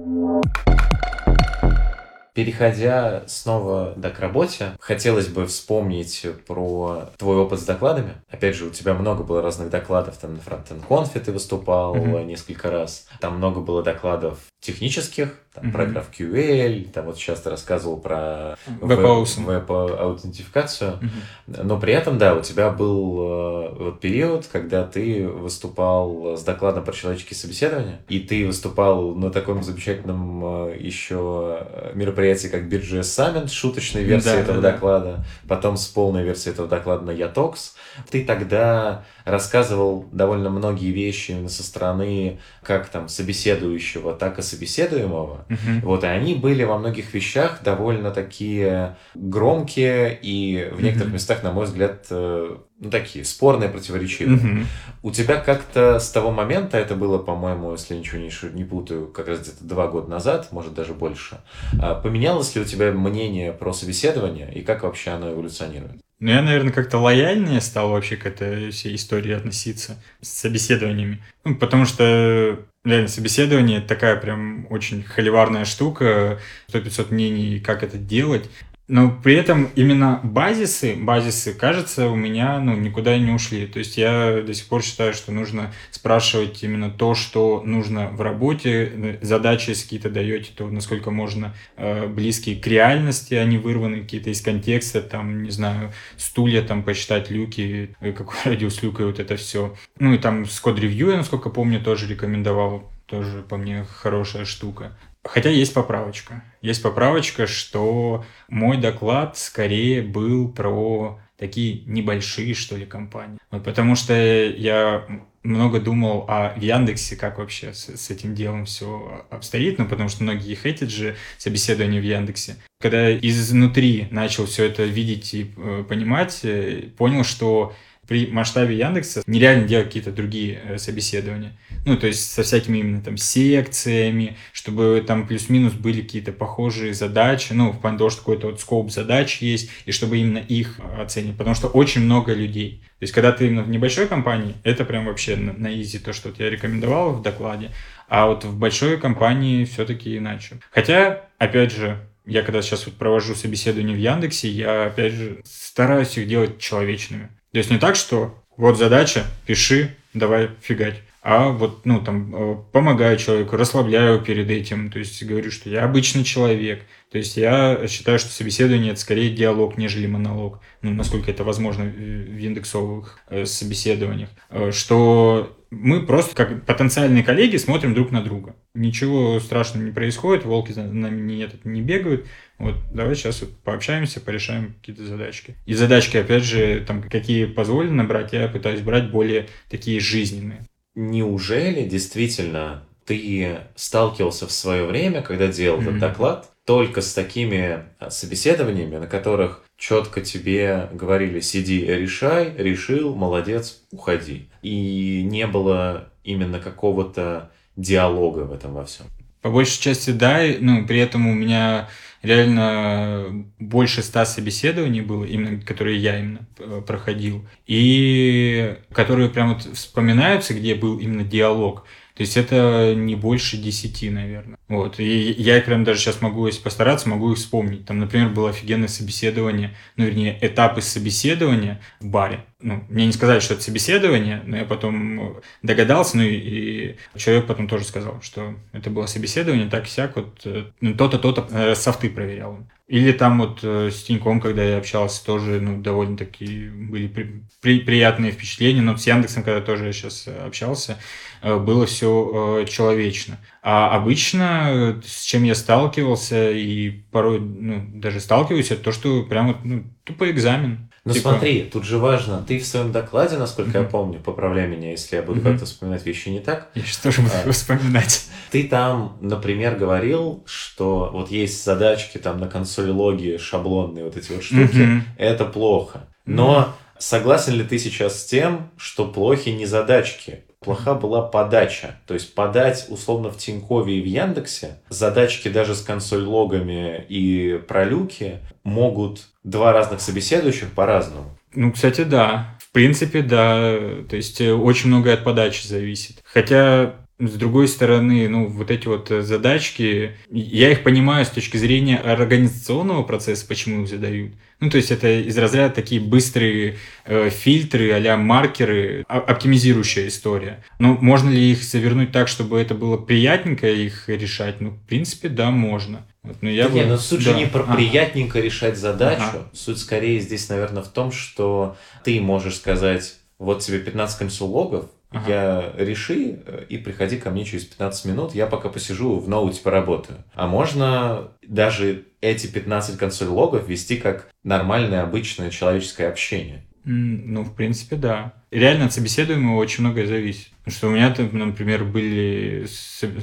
[2.39, 8.15] Переходя снова да, к работе, хотелось бы вспомнить про твой опыт с докладами.
[8.31, 12.27] Опять же, у тебя много было разных докладов, там на Frontend Conf ты выступал mm-hmm.
[12.27, 15.73] несколько раз, там много было докладов технических, там, mm-hmm.
[15.73, 21.65] про GraphQL, там вот сейчас ты рассказывал про веб-аутентификацию, mm-hmm.
[21.65, 26.85] но при этом, да, у тебя был э, вот период, когда ты выступал с докладом
[26.85, 33.01] про человеческие собеседования, и ты выступал на таком замечательном э, еще мероприятии, мероприятий, как BitGS
[33.01, 35.25] Summit, шуточной версии да, этого да, доклада, да.
[35.49, 37.73] потом с полной версией этого доклада на Yatox.
[38.11, 45.47] Ты тогда рассказывал довольно многие вещи именно со стороны как там собеседующего, так и собеседуемого.
[45.49, 45.81] Uh-huh.
[45.83, 51.15] Вот, и они были во многих вещах довольно такие громкие и в некоторых uh-huh.
[51.15, 54.39] местах, на мой взгляд, э, ну, такие спорные, противоречивые.
[54.39, 54.65] Uh-huh.
[55.03, 59.29] У тебя как-то с того момента, это было, по-моему, если ничего не, не путаю, как
[59.29, 61.41] раз где-то два года назад, может даже больше,
[61.81, 66.01] а поменялось ли у тебя мнение про собеседование и как вообще оно эволюционирует?
[66.21, 71.23] Ну, я, наверное, как-то лояльнее стал вообще к этой всей истории относиться с собеседованиями.
[71.45, 76.41] Ну, потому что реально собеседование такая прям очень холиварная штука,
[76.73, 78.51] 100-500 мнений, как это делать.
[78.89, 83.67] Но при этом именно базисы, базисы, кажется, у меня ну, никуда не ушли.
[83.67, 88.23] То есть я до сих пор считаю, что нужно спрашивать именно то, что нужно в
[88.23, 89.19] работе.
[89.21, 94.41] Задачи, если какие-то даете, то насколько можно э, близкие к реальности, они вырваны какие-то из
[94.41, 99.37] контекста, там, не знаю, стулья, там, посчитать люки, э, какой радиус люка, и вот это
[99.37, 99.77] все.
[99.99, 104.97] Ну и там с код-ревью, я, насколько помню, тоже рекомендовал тоже по мне хорошая штука.
[105.25, 106.43] Хотя есть поправочка.
[106.61, 113.39] Есть поправочка, что мой доклад скорее был про такие небольшие, что ли, компании.
[113.51, 115.07] Вот потому что я
[115.45, 120.25] много думал о Яндексе, как вообще с, с этим делом все обстоит, ну, потому что
[120.25, 122.57] многие хейтят же собеседование в Яндексе.
[122.81, 127.75] Когда изнутри начал все это видеть и э, понимать, э, понял, что
[128.09, 131.53] при масштабе Яндекса нереально делать какие-то другие э, собеседования.
[131.85, 137.53] Ну, то есть со всякими именно там секциями, чтобы там плюс-минус были какие-то похожие задачи,
[137.53, 141.37] ну, в плане того, что какой-то вот скоп задач есть, и чтобы именно их оценить,
[141.37, 142.83] потому что очень много людей.
[142.99, 146.15] То есть, когда ты именно в небольшой компании, это прям вообще на, на изи то,
[146.15, 147.71] что вот я рекомендовал в докладе,
[148.09, 150.57] а вот в большой компании все-таки иначе.
[150.71, 156.17] Хотя, опять же, я когда сейчас вот провожу собеседование в Яндексе, я опять же стараюсь
[156.19, 157.31] их делать человечными.
[157.59, 161.03] То есть не так, что вот задача, пиши, давай фигать.
[161.23, 165.83] А вот, ну, там, э, помогаю человеку, расслабляю перед этим, то есть говорю, что я
[165.83, 166.85] обычный человек.
[167.11, 170.61] То есть я считаю, что собеседование– это скорее диалог, нежели монолог.
[170.83, 174.29] Ну, насколько это возможно в индексовых э, собеседованиях.
[174.51, 178.57] Э, что мы просто, как потенциальные коллеги, смотрим друг на друга.
[178.75, 182.27] Ничего страшного не происходит, волки за нами не, этот, не бегают.
[182.59, 185.57] Вот, давай сейчас вот пообщаемся, порешаем какие-то задачки.
[185.67, 190.65] И задачки, опять же, там, какие позволено брать, я пытаюсь брать более такие жизненные.
[190.95, 195.83] Неужели действительно ты сталкивался в свое время, когда делал mm-hmm.
[195.83, 203.15] этот доклад, только с такими а, собеседованиями, на которых четко тебе говорили «сиди, решай», «решил»,
[203.15, 204.51] «молодец», «уходи».
[204.61, 209.07] И не было именно какого-то диалога в этом во всем.
[209.41, 210.43] По большей части, да.
[210.61, 211.89] Ну, при этом у меня
[212.23, 219.63] реально больше ста собеседований было, именно, которые я именно э, проходил, и которые прям вот
[219.75, 221.87] вспоминаются, где был именно диалог.
[222.19, 224.59] То есть это не больше десяти, наверное.
[224.67, 224.99] Вот.
[224.99, 227.87] И я прям даже сейчас могу, если постараться, могу их вспомнить.
[227.87, 232.45] Там, например, было офигенное собеседование, ну, вернее, этапы собеседования в баре.
[232.61, 237.69] Ну, мне не сказали, что это собеседование, но я потом догадался, ну, и человек потом
[237.69, 242.11] тоже сказал, что это было собеседование, так сяк, вот, э, ну, то-то, то-то, э, софты
[242.11, 242.59] проверял.
[242.89, 247.81] Или там вот э, с Тиньком, когда я общался, тоже ну, довольно-таки были при, при,
[247.81, 248.81] приятные впечатления.
[248.81, 250.97] Но с Яндексом, когда тоже я сейчас общался, э,
[251.43, 253.39] было все э, человечно.
[253.63, 259.61] А обычно с чем я сталкивался и порой ну, даже сталкиваюсь, это то, что прям
[259.65, 260.89] ну, тупо экзамен.
[261.09, 261.31] Ну типа...
[261.31, 263.83] смотри, тут же важно, ты в своем докладе, насколько mm-hmm.
[263.83, 265.53] я помню, поправляй меня, если я буду mm-hmm.
[265.53, 266.69] как-то вспоминать вещи не так.
[266.75, 268.27] Я сейчас тоже буду а, вспоминать.
[268.51, 274.33] Ты там, например, говорил, что вот есть задачки там на консоли логи, шаблонные вот эти
[274.33, 275.01] вот штуки, mm-hmm.
[275.17, 276.09] это плохо.
[276.27, 276.97] Но mm-hmm.
[276.99, 282.01] согласен ли ты сейчас с тем, что плохи не задачки, плоха была подача.
[282.07, 288.41] То есть подать условно в Тинькове и в Яндексе задачки даже с консоль-логами и пролюки
[288.65, 291.39] могут два разных собеседующих по-разному.
[291.55, 292.57] Ну, кстати, да.
[292.61, 293.79] В принципе, да.
[294.09, 296.23] То есть э, очень многое от подачи зависит.
[296.25, 301.57] Хотя с другой стороны, ну, вот эти вот э, задачки, я их понимаю с точки
[301.57, 304.33] зрения организационного процесса, почему их задают.
[304.61, 310.65] Ну, то есть это из разряда такие быстрые э, фильтры а маркеры, оптимизирующая история.
[310.79, 314.61] Но можно ли их завернуть так, чтобы это было приятненько их решать?
[314.61, 316.07] Ну, в принципе, да, можно.
[316.23, 316.75] Вот, но я да бы...
[316.79, 317.33] не, но суть да.
[317.33, 317.75] же не про ага.
[317.75, 319.23] приятненько решать задачу.
[319.23, 319.51] Ага.
[319.53, 325.29] Суть скорее здесь, наверное, в том, что ты можешь сказать, вот тебе 15 консулогов, Ага.
[325.29, 329.63] Я реши э, и приходи ко мне через 15 минут, я пока посижу в ноуте
[329.63, 330.25] поработаю.
[330.35, 336.65] А можно даже эти 15 консоль логов вести как нормальное, обычное человеческое общение.
[336.85, 338.33] Ну, в принципе, да.
[338.51, 340.49] Реально от собеседуемого очень многое зависит.
[340.65, 342.67] Потому что у меня, например, были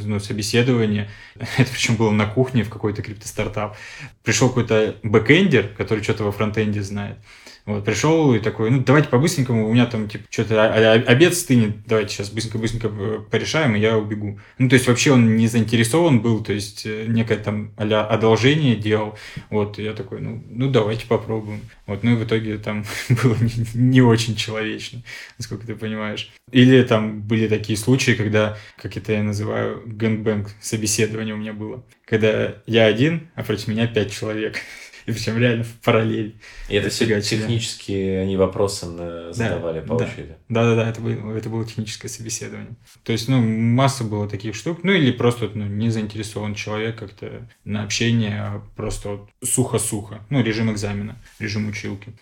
[0.05, 3.75] ну, собеседования, это причем было на кухне в какой-то криптостартап.
[4.23, 7.17] Пришел какой-то бэкэндер, который что-то во фронтенде знает.
[7.65, 11.34] Вот, пришел и такой, ну, давайте по-быстренькому, у меня там, типа, что-то а, а, обед
[11.34, 14.39] стынет, давайте сейчас быстренько-быстренько э, порешаем, и я убегу.
[14.60, 18.75] Ну, то есть, вообще он не заинтересован был, то есть, э, некое там а одолжение
[18.75, 19.17] делал.
[19.49, 21.62] Вот, я такой, ну, ну, давайте попробуем.
[21.88, 22.86] Вот, ну, и в итоге там
[23.23, 25.01] было не, не очень человечно,
[25.39, 26.32] насколько ты понимаешь.
[26.51, 31.84] Или там были такие случаи, когда, как это я называю, гэнгбэнг собеседование у меня было.
[32.06, 34.58] Когда я один, а против меня пять человек.
[35.07, 36.35] И причем реально в параллель.
[36.67, 38.87] И это все технически они вопросы
[39.31, 40.35] задавали да, по очереди.
[40.49, 42.75] Да, да, да, это было, это было техническое собеседование.
[43.03, 44.79] То есть, ну, масса было таких штук.
[44.83, 50.21] Ну, или просто ну, не заинтересован человек как-то на общение, а просто вот сухо-сухо.
[50.29, 52.13] Ну, режим экзамена, режим училки.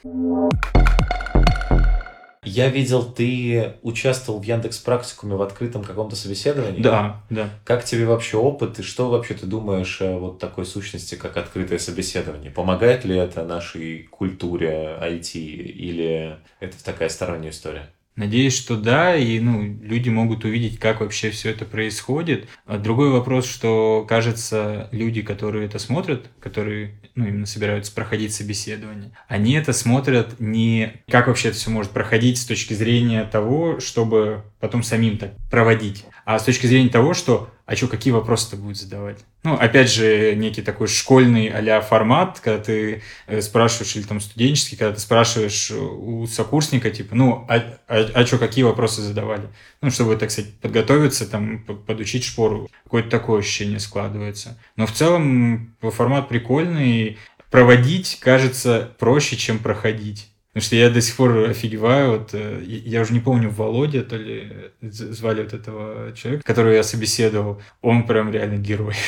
[2.46, 6.82] Я видел, ты участвовал в Яндекс Практикуме в открытом каком-то собеседовании.
[6.82, 7.50] Да, да.
[7.64, 11.80] Как тебе вообще опыт и что вообще ты думаешь о вот такой сущности, как открытое
[11.80, 12.52] собеседование?
[12.52, 17.90] Помогает ли это нашей культуре IT или это такая сторонняя история?
[18.16, 22.48] Надеюсь, что да, и ну, люди могут увидеть, как вообще все это происходит.
[22.66, 29.12] А другой вопрос, что, кажется, люди, которые это смотрят, которые ну, именно собираются проходить собеседование,
[29.28, 34.44] они это смотрят не как вообще это все может проходить с точки зрения того, чтобы
[34.60, 38.76] потом самим так проводить, а с точки зрения того, что а что, какие вопросы-то будет
[38.76, 39.20] задавать?
[39.44, 44.78] Ну, опять же, некий такой школьный а формат, когда ты э, спрашиваешь, или там студенческий,
[44.78, 49.48] когда ты спрашиваешь у сокурсника, типа, ну, а, а, а что, какие вопросы задавали?
[49.82, 52.70] Ну, чтобы, так сказать, подготовиться, там, подучить шпору.
[52.84, 54.60] Какое-то такое ощущение складывается.
[54.76, 57.18] Но в целом формат прикольный,
[57.50, 60.33] проводить кажется проще, чем проходить.
[60.54, 64.16] Потому что я до сих пор офигеваю, вот, э, я уже не помню, Володя, то
[64.16, 68.96] ли звали вот этого человека, которого я собеседовал, он прям реально герой.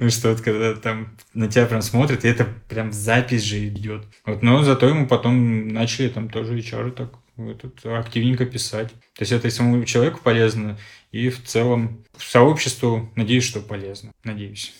[0.00, 4.04] Ну что вот когда там на тебя прям смотрят, и это прям запись же идет.
[4.26, 8.88] Вот, но зато ему потом начали там тоже HR так этот, активненько писать.
[9.14, 10.78] То есть это и самому человеку полезно,
[11.12, 14.10] и в целом сообществу, надеюсь, что полезно.
[14.24, 14.74] Надеюсь.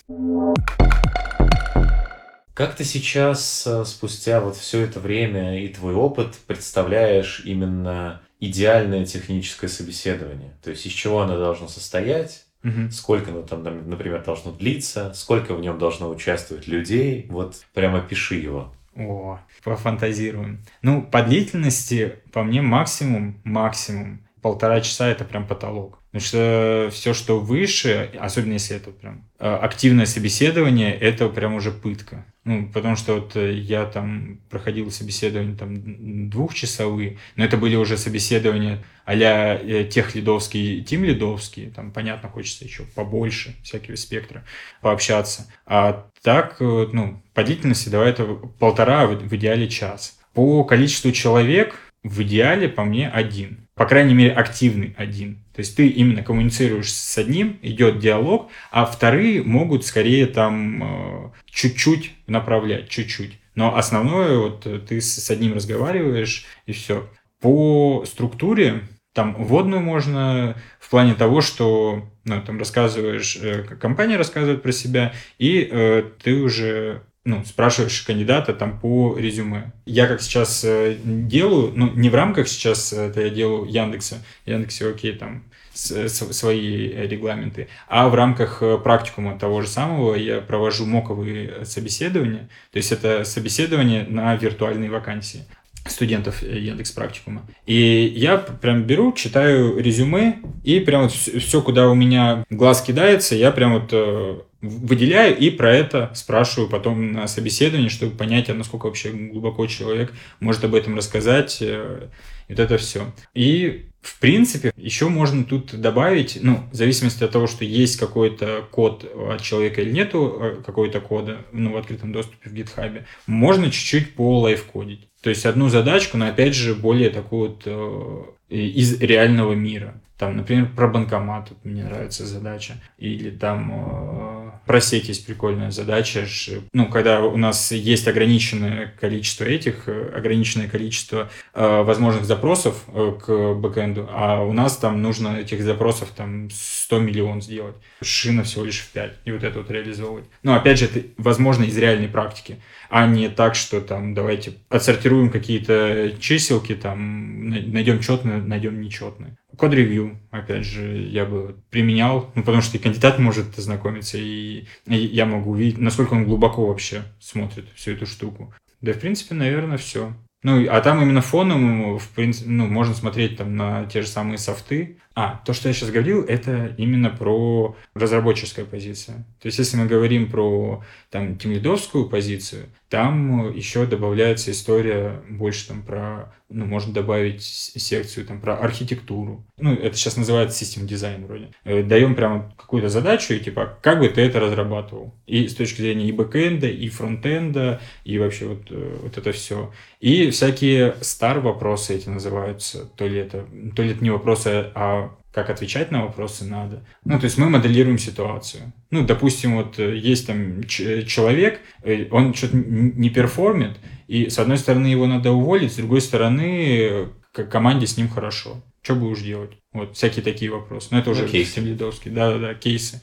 [2.54, 9.06] Как ты сейчас, э, спустя вот все это время и твой опыт, представляешь именно идеальное
[9.06, 10.52] техническое собеседование?
[10.62, 12.44] То есть из чего оно должно состоять?
[12.62, 12.90] Угу.
[12.90, 15.12] Сколько оно там, например, должно длиться?
[15.14, 17.26] Сколько в нем должно участвовать людей?
[17.30, 18.72] Вот прямо пиши его.
[18.94, 20.62] О, пофантазируем.
[20.82, 26.00] Ну, по длительности, по мне, максимум, максимум полтора часа это прям потолок.
[26.10, 31.70] Потому что все, что выше, особенно если это прям э, активное собеседование, это прям уже
[31.70, 32.26] пытка.
[32.44, 37.96] Ну, потому что вот э, я там проходил собеседование там двухчасовые, но это были уже
[37.96, 44.44] собеседования а-ля э, тех лидовские, тим лидовские, там, понятно, хочется еще побольше всякого спектра
[44.82, 45.50] пообщаться.
[45.64, 48.24] А так, ну, по длительности давай это
[48.58, 50.18] полтора, в идеале час.
[50.34, 55.44] По количеству человек в идеале, по мне, один по крайней мере, активный один.
[55.54, 61.30] То есть ты именно коммуницируешь с одним, идет диалог, а вторые могут скорее там э,
[61.46, 63.38] чуть-чуть направлять, чуть-чуть.
[63.54, 67.08] Но основное, вот ты с одним разговариваешь, и все.
[67.40, 68.82] По структуре
[69.14, 75.12] там вводную можно в плане того, что ну, там рассказываешь, э, компания рассказывает про себя,
[75.38, 79.72] и э, ты уже ну, спрашиваешь кандидата там по резюме.
[79.86, 84.88] Я как сейчас э, делаю, ну, не в рамках сейчас это я делаю Яндекса, Яндексе,
[84.88, 90.40] окей, там с, с, свои регламенты, а в рамках э, практикума того же самого я
[90.40, 95.44] провожу моковые собеседования, то есть это собеседование на виртуальные вакансии
[95.86, 97.42] студентов Яндекс Практикума.
[97.66, 103.34] И я прям беру, читаю резюме, и прям вот все, куда у меня глаз кидается,
[103.34, 108.54] я прям вот э, выделяю и про это спрашиваю потом на собеседовании, чтобы понять, а
[108.54, 111.58] насколько вообще глубоко человек может об этом рассказать.
[111.60, 112.08] Э,
[112.48, 113.12] вот это все.
[113.34, 118.66] И в принципе, еще можно тут добавить, ну, в зависимости от того, что есть какой-то
[118.70, 123.70] код от человека или нету э, какой-то кода ну, в открытом доступе в GitHub, можно
[123.70, 125.08] чуть-чуть по лайфкодить.
[125.22, 130.00] То есть одну задачку, но опять же более такую вот э, из реального мира.
[130.22, 132.74] Там, например, про банкомат, мне нравится задача.
[132.96, 136.28] Или там, э, про сеть есть прикольная задача.
[136.72, 143.14] Ну, когда у нас есть ограниченное количество этих, э, ограниченное количество э, возможных запросов э,
[143.20, 147.74] к бэкэнду, а у нас там нужно этих запросов там 100 миллион сделать.
[148.00, 149.12] Шина всего лишь в 5.
[149.24, 150.26] И вот это вот реализовывать.
[150.44, 152.58] Но опять же, это возможно из реальной практики,
[152.90, 159.36] а не так, что там давайте отсортируем какие-то чиселки, там найдем четные, найдем нечетные.
[159.56, 164.96] Код-ревью, опять же, я бы применял, ну, потому что и кандидат может ознакомиться, и, и
[164.96, 168.54] я могу увидеть, насколько он глубоко вообще смотрит всю эту штуку.
[168.80, 170.14] Да, в принципе, наверное, все.
[170.42, 174.38] Ну, а там именно фоном, в принципе, ну, можно смотреть там на те же самые
[174.38, 174.98] софты.
[175.14, 179.24] А, то, что я сейчас говорил, это именно про разработческую позицию.
[179.40, 185.82] То есть, если мы говорим про там тимлидовскую позицию, там еще добавляется история больше там
[185.82, 189.42] про, ну, можно добавить секцию там про архитектуру.
[189.58, 191.48] Ну, это сейчас называется систем дизайн вроде.
[191.64, 195.14] Э, даем прямо какую-то задачу и типа, как бы ты это разрабатывал?
[195.26, 199.72] И с точки зрения и бэкэнда, и фронтенда, и вообще вот, э, вот это все.
[200.00, 202.84] И всякие стар вопросы эти называются.
[202.96, 205.01] То ли это, то ли это не вопросы, а
[205.32, 206.84] как отвечать на вопросы надо.
[207.04, 208.72] Ну, то есть мы моделируем ситуацию.
[208.90, 213.78] Ну, допустим, вот э, есть там человек, э, он что-то не перформит,
[214.08, 218.62] и с одной стороны его надо уволить, с другой стороны команде с ним хорошо.
[218.82, 219.52] Что будешь делать?
[219.72, 220.88] Вот всякие такие вопросы.
[220.90, 221.60] Но ну, это уже ну, кейсы.
[221.60, 222.10] лидовский.
[222.10, 223.00] Да-да-да, кейсы.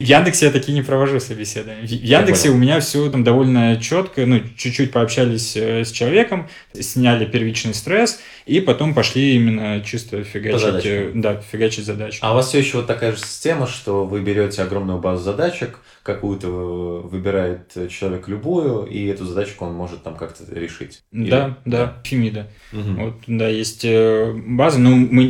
[0.00, 1.84] В Яндексе я такие не провожу собеседования.
[1.84, 7.24] В Яндексе у меня все там довольно четко, ну, чуть-чуть пообщались э, с человеком, сняли
[7.26, 12.18] первичный стресс, и потом пошли именно чисто фигачить, э, да, фигачить задачи.
[12.22, 15.80] А у вас все еще вот такая же система, что вы берете огромную базу задачек,
[16.02, 21.02] какую-то выбирает человек любую, и эту задачку он может там как-то решить.
[21.12, 21.28] Или...
[21.28, 22.46] Да, да, Фемида.
[22.72, 23.02] Угу.
[23.02, 25.24] Вот, да, есть э, база, но мы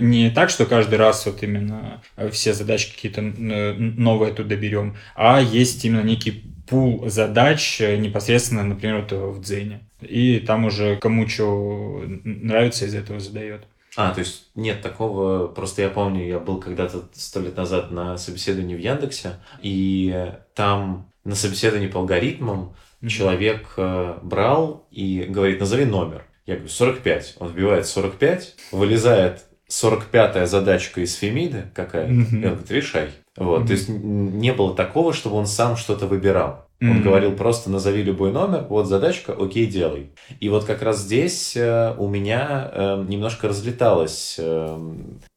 [0.00, 2.00] не так, что каждый раз вот именно
[2.30, 9.36] все задачки какие-то новое туда берем, а есть именно некий пул задач непосредственно, например, вот
[9.36, 9.80] в Дзене.
[10.00, 13.66] И там уже кому что нравится, из этого задает.
[13.96, 18.16] А, то есть нет такого, просто я помню, я был когда-то сто лет назад на
[18.16, 23.08] собеседовании в Яндексе, и там на собеседовании по алгоритмам mm-hmm.
[23.08, 26.24] человек э, брал и говорит, назови номер.
[26.46, 27.36] Я говорю, 45.
[27.40, 32.32] Он вбивает 45, вылезает 45-я задачка из Фемиды какая-то, mm-hmm.
[32.32, 33.10] и он говорит, решай.
[33.40, 33.66] Вот, mm-hmm.
[33.66, 36.66] то есть не было такого, чтобы он сам что-то выбирал.
[36.82, 37.02] Он mm-hmm.
[37.02, 40.10] говорил просто назови любой номер, вот задачка, окей, делай.
[40.40, 44.78] И вот как раз здесь э, у меня э, немножко разлеталось э,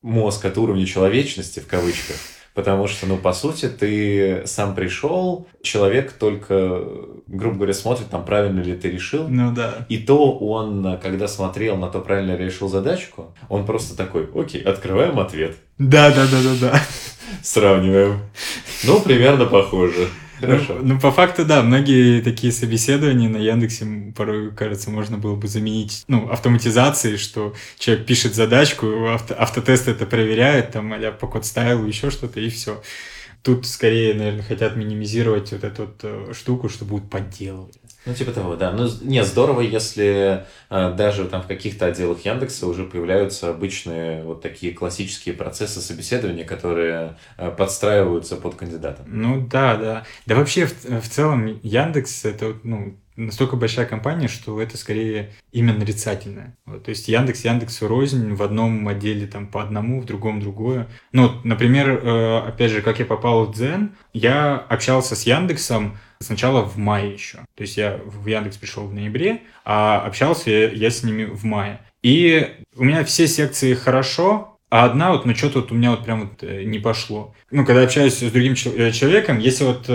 [0.01, 2.18] мозг от уровня человечности в кавычках.
[2.54, 6.86] Потому что, ну, по сути, ты сам пришел, человек только,
[7.26, 9.28] грубо говоря, смотрит, там, правильно ли ты решил.
[9.28, 9.86] Ну да.
[9.89, 14.62] И то он, когда смотрел на то, правильно ли решил задачку, он просто такой, окей,
[14.62, 15.56] открываем ответ.
[15.80, 16.82] Да, да, да, да, да.
[17.43, 18.21] Сравниваем.
[18.85, 20.07] Ну, примерно похоже.
[20.39, 20.75] Хорошо.
[20.81, 23.85] Ну, ну, по факту, да, многие такие собеседования на Яндексе,
[24.15, 30.05] порой, кажется, можно было бы заменить, ну, автоматизацией, что человек пишет задачку, авто, автотест это
[30.05, 32.81] проверяет, там, а по код стайлу, еще что-то, и все.
[33.43, 37.77] Тут скорее, наверное, хотят минимизировать вот эту вот э, штуку, что будут подделывать.
[38.05, 38.71] Ну, типа того, да.
[38.71, 44.41] Ну, не, здорово, если э, даже там в каких-то отделах Яндекса уже появляются обычные вот
[44.41, 49.03] такие классические процессы собеседования, которые э, подстраиваются под кандидата.
[49.05, 50.03] Ну, да, да.
[50.25, 55.80] Да вообще, в, в целом, Яндекс— это, ну, настолько большая компания, что это скорее именно
[55.80, 56.55] нарицательное.
[56.66, 60.88] Вот, то есть Яндекс, Яндекс рознь, в одном отделе там по одному, в другом другое.
[61.11, 66.64] Ну, например, э, опять же, как я попал в Дзен, я общался с Яндексом сначала
[66.64, 67.39] в мае еще.
[67.55, 71.82] То есть я в Яндекс пришел в ноябре, а общался я с ними в мае.
[72.01, 76.03] И у меня все секции хорошо, а одна вот, ну что-то вот у меня вот
[76.03, 77.36] прям вот э, не пошло.
[77.51, 79.88] Ну, когда общаюсь с другим э, человеком, если вот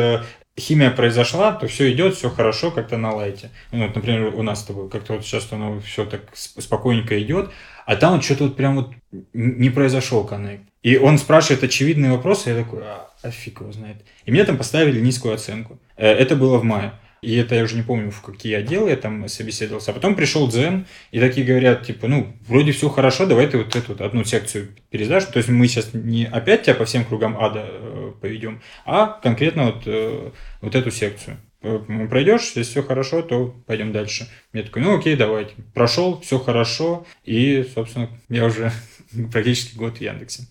[0.58, 3.50] химия произошла, то все идет, все хорошо, как-то на лайте.
[3.72, 7.50] Ну, вот, например, у нас с тобой, как-то вот сейчас оно все так спокойненько идет,
[7.86, 8.92] а там вот что-то вот прям вот
[9.32, 10.64] не произошел коннект.
[10.82, 13.96] И он спрашивает очевидные вопросы, я такой, а, а фиг его знает.
[14.24, 15.78] И мне там поставили низкую оценку.
[15.96, 16.92] Э, это было в мае.
[17.22, 19.90] И это я уже не помню, в какие отделы я там собеседовался.
[19.90, 23.74] А потом пришел Дзен, и такие говорят, типа, ну, вроде все хорошо, давай ты вот
[23.74, 25.24] эту вот одну секцию пересдашь.
[25.24, 29.66] То есть мы сейчас не опять тебя по всем кругам ада э, поведем, а конкретно
[29.66, 31.38] вот, э, вот эту секцию.
[31.62, 34.28] Э, пройдешь, если все хорошо, то пойдем дальше.
[34.52, 35.54] Я такой, ну окей, давайте.
[35.74, 38.72] Прошел, все хорошо, и, собственно, я уже
[39.32, 40.44] практически год в Яндексе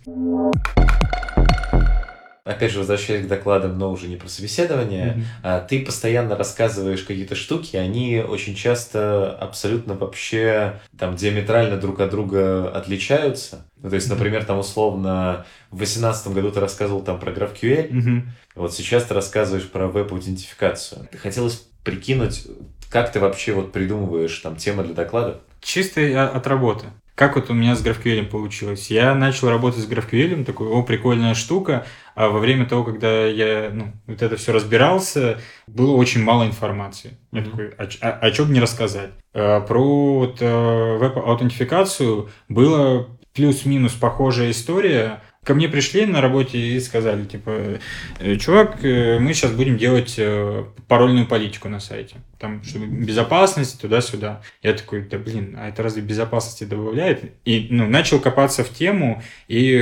[2.48, 5.68] опять же, возвращаясь к докладам, но уже не про собеседование, mm-hmm.
[5.68, 12.70] ты постоянно рассказываешь какие-то штуки, они очень часто абсолютно вообще там диаметрально друг от друга
[12.70, 13.66] отличаются.
[13.82, 18.32] Ну, то есть, например, там условно в 2018 году ты рассказывал там про GraphQL, Мгм.
[18.56, 21.08] вот сейчас ты рассказываешь про веб-аутентификацию.
[21.22, 22.48] Хотелось прикинуть,
[22.90, 25.42] как ты вообще вот придумываешь там темы для доклада?
[25.62, 26.86] Чисто я от работы.
[27.18, 28.92] Как вот у меня с GraphQL получилось?
[28.92, 33.72] Я начал работать с GraphQL, такой, о, прикольная штука, а во время того, когда я
[33.74, 37.18] ну, вот это все разбирался, было очень мало информации.
[37.32, 37.50] Я Мгм.
[37.50, 39.10] такой, а, а, а что бы не рассказать?
[39.34, 45.24] А, про вот, э, веб-аутентификацию было плюс-минус похожая история.
[45.44, 47.80] Ко мне пришли на работе и сказали, типа,
[48.20, 50.20] «Э, чувак, э, мы сейчас будем делать
[50.88, 52.18] парольную политику на сайте.
[52.40, 54.42] Там, чтобы безопасность, туда-сюда.
[54.62, 57.34] Я такой, да блин, а это разве безопасности добавляет?
[57.46, 59.82] И ну, начал копаться в тему и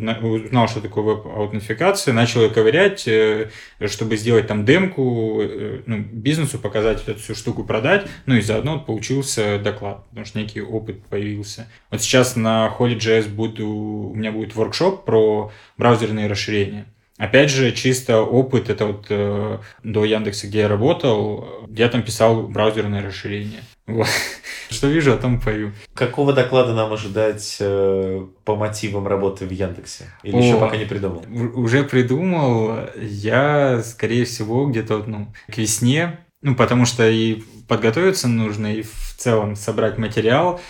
[0.00, 3.50] на- узнал, что такое веб-аутентификация, начал ее ковырять, э,
[3.86, 8.80] чтобы сделать там демку, э, ну, бизнесу показать эту всю штуку, продать, ну и заодно
[8.80, 11.68] получился доклад, потому что некий опыт появился.
[11.90, 16.86] Вот сейчас на Holy.js буду, у меня будет воркшоп про браузерные расширения.
[17.18, 22.48] Опять же, чисто опыт, это вот э, до Яндекса, где я работал, я там писал
[22.48, 23.62] браузерные расширения.
[23.86, 24.08] Вот.
[24.70, 25.72] Что вижу, о том пою.
[25.94, 30.06] Какого доклада нам ожидать э, по мотивам работы в Яндексе?
[30.22, 30.40] Или О.
[30.40, 31.24] еще пока не придумал?
[31.54, 38.74] Уже придумал, я, скорее всего, где-то ну, к весне, ну, потому что и подготовиться нужно,
[38.74, 40.60] и в целом собрать материал.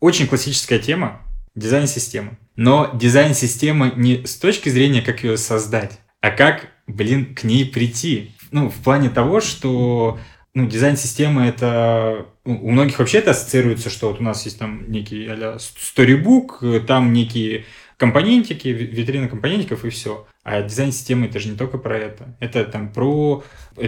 [0.00, 1.22] Очень классическая тема–
[1.54, 2.36] дизайн системы.
[2.56, 7.64] Но дизайн системы не с точки зрения, как ее создать, а как, блин, к ней
[7.64, 8.32] прийти.
[8.50, 10.18] Ну, в плане того, что
[10.54, 14.58] ну, дизайн системы это ну, у многих вообще это ассоциируется, что вот у нас есть
[14.58, 15.58] там некий а
[16.62, 17.64] э, там некие
[17.96, 20.26] компонентики, ви- витрина компонентиков и все.
[20.42, 22.36] А дизайн системы это же не только про это.
[22.40, 23.44] Это там про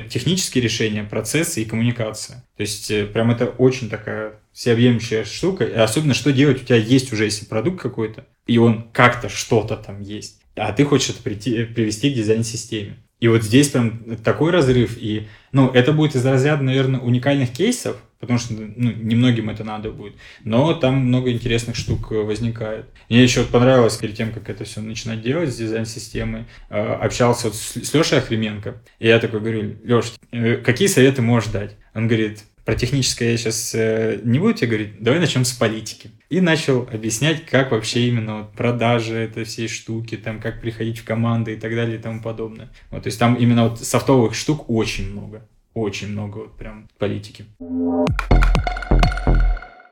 [0.08, 2.44] технические решения, процессы и коммуникация.
[2.56, 5.64] То есть э, прям это очень такая всеобъемлющая штука.
[5.64, 9.76] И особенно что делать, у тебя есть уже если продукт какой-то, и он как-то что-то
[9.76, 10.40] там есть.
[10.56, 12.96] А ты хочешь это прийти, привести к дизайн-системе.
[13.20, 14.96] И вот здесь прям такой разрыв.
[14.98, 19.90] И, ну, это будет из разряда, наверное, уникальных кейсов, потому что ну, немногим это надо
[19.90, 20.14] будет.
[20.44, 22.86] Но там много интересных штук э, возникает.
[23.08, 27.56] Мне еще понравилось перед тем, как это все начинать делать с дизайн-системой, э, общался вот
[27.56, 28.82] с, с Лешей Охременко.
[28.98, 31.76] И я такой говорю, Леш, э, какие советы можешь дать?
[31.94, 36.10] Он говорит, про техническое я сейчас не буду тебе говорить, давай начнем с политики.
[36.30, 41.04] И начал объяснять, как вообще именно вот продажи этой всей штуки, там, как приходить в
[41.04, 42.70] команды и так далее и тому подобное.
[42.90, 45.46] Вот, то есть там именно вот софтовых штук очень много.
[45.74, 47.44] Очень много вот прям политики.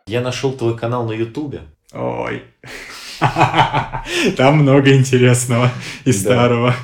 [0.06, 1.62] Я нашел твой канал на Ютубе.
[1.92, 2.42] Ой.
[4.36, 5.70] Там много интересного
[6.04, 6.74] и старого.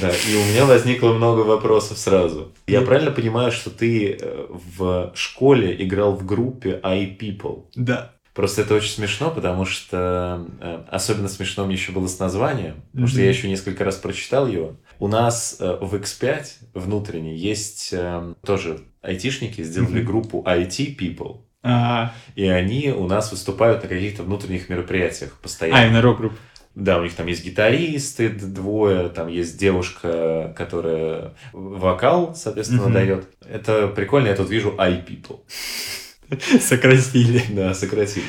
[0.00, 2.52] Да, и у меня возникло много вопросов сразу.
[2.66, 4.46] Я правильно понимаю, что ты э,
[4.78, 7.64] в школе играл в группе iPeople?
[7.76, 8.12] Да.
[8.34, 13.06] Просто это очень смешно, потому что э, особенно смешно мне еще было с названием, потому
[13.06, 14.76] что я еще несколько раз прочитал его.
[14.98, 17.94] У нас э, в X5 внутренней есть
[18.44, 20.06] тоже айтишники, сделали Мгм.
[20.06, 25.86] группу IT People, А, и они у нас выступают на каких-то внутренних мероприятиях а, постоянно.
[25.88, 26.32] и на рок-групп.
[26.76, 32.92] Да, у них там есть гитаристы двое, там есть девушка, которая вокал, соответственно, Мгм.
[32.92, 33.28] дает.
[33.48, 35.40] Это прикольно, я тут вижу iPeople.
[36.60, 37.42] Сократили.
[37.48, 38.24] Да, сократили.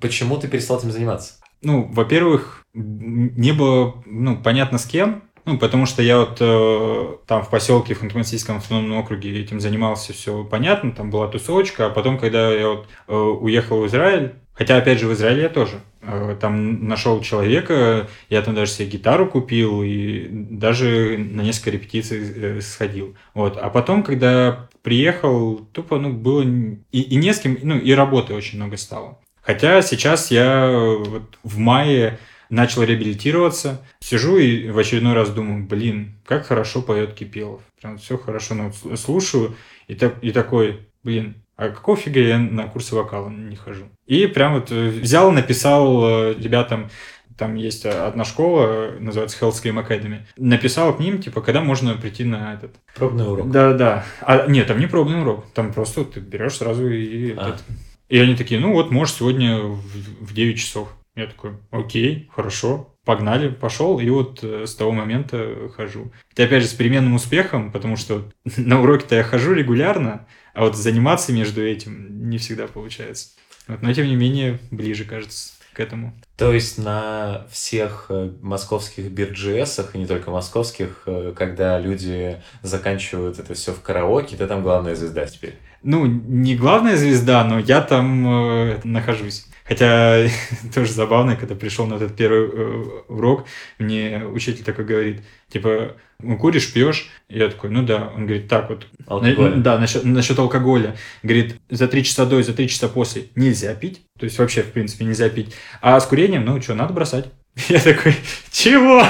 [0.00, 1.34] Почему ты перестал этим заниматься?
[1.62, 5.22] Ну, во-первых, не было, ну, понятно с кем.
[5.46, 10.14] Ну, потому что я вот э, там в поселке, в Ханты-Мансийском автономном округе этим занимался,
[10.14, 14.76] все понятно, там была тусовочка, а потом, когда я вот э, уехал в Израиль, хотя,
[14.76, 19.26] опять же, в Израиле я тоже, э, там нашел человека, я там даже себе гитару
[19.26, 23.16] купил и даже на несколько репетиций э, сходил.
[23.34, 23.56] Вот.
[23.56, 28.34] А потом, когда приехал, тупо, ну, было и, и не с кем, ну, и работы
[28.34, 29.18] очень много стало.
[29.42, 35.66] Хотя сейчас я э, вот в мае начал реабилитироваться, сижу и в очередной раз думаю,
[35.66, 37.62] блин, как хорошо поет Кипелов.
[37.80, 39.54] Прям все хорошо ну, слушаю
[39.88, 43.84] и, так, и такой, блин, а какого фига я на курсы вокала не хожу?
[44.06, 46.90] И прям вот э, взял, написал э, ребятам,
[47.36, 52.24] там есть одна школа, э, называется Hellscream Academy, написал к ним, типа, когда можно прийти
[52.24, 53.50] на этот Пробный урок.
[53.50, 54.04] да-да.
[54.20, 55.46] А, нет, там не пробный урок.
[55.54, 57.32] Там просто ты берешь сразу и...
[57.36, 57.50] А.
[57.50, 57.62] этот.
[58.08, 59.80] И они такие, ну вот, можешь сегодня в,
[60.20, 60.88] в 9 часов.
[61.16, 66.12] Я такой, окей, хорошо, погнали, пошел, и вот э, с того момента хожу.
[66.36, 70.76] И опять же, с переменным успехом, потому что на уроки-то я хожу регулярно, а вот
[70.76, 73.30] заниматься между этим не всегда получается.
[73.66, 76.14] Вот, но тем не менее, ближе, кажется, к этому.
[76.36, 83.38] То есть на всех э, московских бирджесах, и не только московских, э, когда люди заканчивают
[83.38, 85.58] это все в караоке, ты там главная звезда теперь.
[85.82, 89.46] Ну, не главная звезда, но я там э, нахожусь.
[89.64, 90.28] Хотя
[90.74, 93.46] тоже забавно, когда пришел на этот первый э, урок,
[93.78, 97.10] мне учитель такой говорит, типа, ну, куришь, пьешь?
[97.28, 98.12] Я такой, ну да.
[98.14, 98.86] Он говорит, так вот.
[99.06, 99.54] Алкоголь.
[99.56, 100.96] Да, насчет, насчет алкоголя.
[101.22, 104.02] Говорит, за три часа до и за три часа после нельзя пить.
[104.18, 105.54] То есть вообще, в принципе, нельзя пить.
[105.80, 107.26] А с курением, ну что, надо бросать.
[107.68, 108.14] Я такой,
[108.50, 109.02] чего?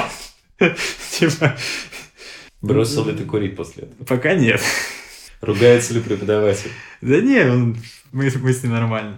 [1.11, 1.57] Типа...
[2.63, 4.05] Бросил ли ты курить после этого?
[4.05, 4.61] Пока нет.
[5.43, 6.71] Ругается ли преподаватель?
[7.03, 7.77] Да не, он,
[8.15, 9.17] мы, мы с ним нормально.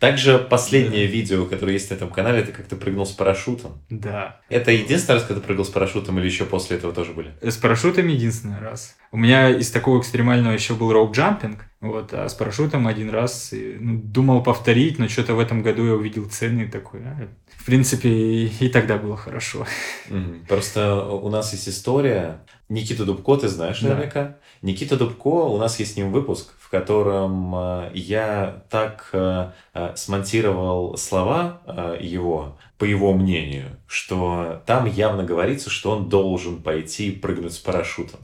[0.00, 3.80] Также последнее видео, которое есть на этом канале, это как ты прыгнул с парашютом.
[3.88, 4.40] Да.
[4.48, 7.34] Это единственный раз, когда ты прыгал с парашютом, или еще после этого тоже были?
[7.40, 8.96] С парашютом единственный раз.
[9.12, 13.76] У меня из такого экстремального еще был роуп-джампинг, вот, а с парашютом один раз и,
[13.78, 18.08] ну, думал повторить, но что-то в этом году я увидел цены такой, а, в принципе,
[18.08, 19.66] и, и тогда было хорошо.
[20.48, 22.40] Просто у нас есть история.
[22.68, 23.90] Никита Дубко, ты знаешь Да.
[23.90, 24.36] наверняка.
[24.62, 30.96] Никита Дубко, у нас есть с ним выпуск, котором э, я так э, э, смонтировал
[30.96, 31.60] слова
[32.00, 38.18] его, по его мнению, что там явно говорится, что он должен пойти прыгнуть с парашютом.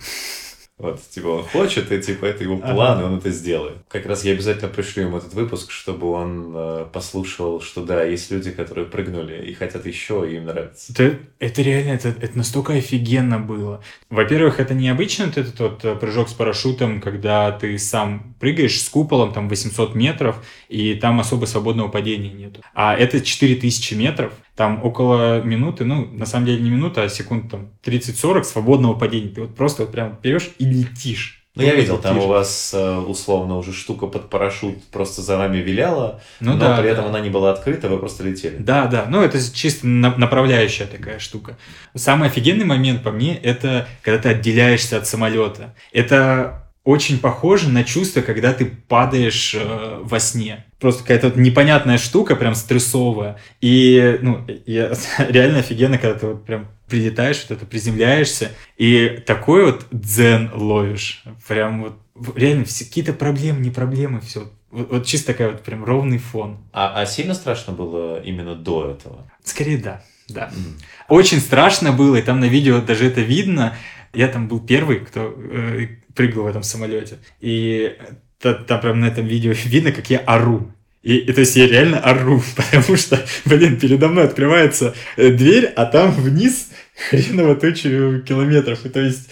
[0.80, 3.02] Вот, типа, он хочет, и типа, это его план, Ага.
[3.02, 3.76] и он это сделает.
[3.88, 8.30] Как раз я обязательно пришлю ему этот выпуск, чтобы он э, послушал, что да, есть
[8.30, 10.92] люди, которые прыгнули и хотят еще, и им нравится.
[10.92, 13.82] Это, это реально, это, это настолько офигенно было.
[14.08, 18.88] Во-первых, это необычно, вот этот вот э, прыжок с парашютом, когда ты сам прыгаешь с
[18.88, 22.62] куполом, там 800 метров, и там особо свободного падения нету.
[22.74, 27.50] А это 4000 метров, там около минуты, ну, на самом деле не минута, а секунд
[27.50, 29.30] там 30-40 свободного падения.
[29.30, 31.46] Ты вот просто вот прям берешь и летишь.
[31.54, 35.56] Ну, я видел, там у вас э, условно уже штука под парашют просто за вами
[35.62, 36.90] виляла, Ну но да, при да.
[36.90, 38.58] этом она не была открыта, вы просто летели.
[38.58, 41.56] Да, да, ну это чисто на- направляющая такая штука.
[41.96, 45.74] Самый офигенный момент по мне это когда ты отделяешься от самолета.
[45.94, 50.66] Это очень похоже на чувство, когда ты падаешь э, во сне.
[50.80, 53.38] Просто какая-то вот непонятная штука, прям стрессовая.
[53.60, 54.92] И, ну, я,
[55.28, 61.22] реально офигенно, когда ты вот прям прилетаешь, вот это приземляешься, и такой вот дзен ловишь.
[61.46, 61.98] Прям вот
[62.34, 64.50] реально все какие-то проблемы, не проблемы, все.
[64.70, 66.58] Вот, вот чисто такая вот прям ровный фон.
[66.72, 69.30] А, а сильно страшно было именно до этого?
[69.44, 70.50] Скорее да, да.
[70.54, 70.78] М.
[71.08, 73.76] Очень страшно было, и там на видео даже это видно.
[74.12, 77.18] Я там был первый, кто э, прыгал в этом самолете.
[77.40, 77.96] И
[78.40, 80.72] там прям на этом видео видно, как я ору.
[81.02, 85.66] И, и то есть я реально ору, потому что, блин, передо мной открывается э, дверь,
[85.76, 86.70] а там вниз
[87.10, 88.84] хреново тучу километров.
[88.84, 89.30] И то есть...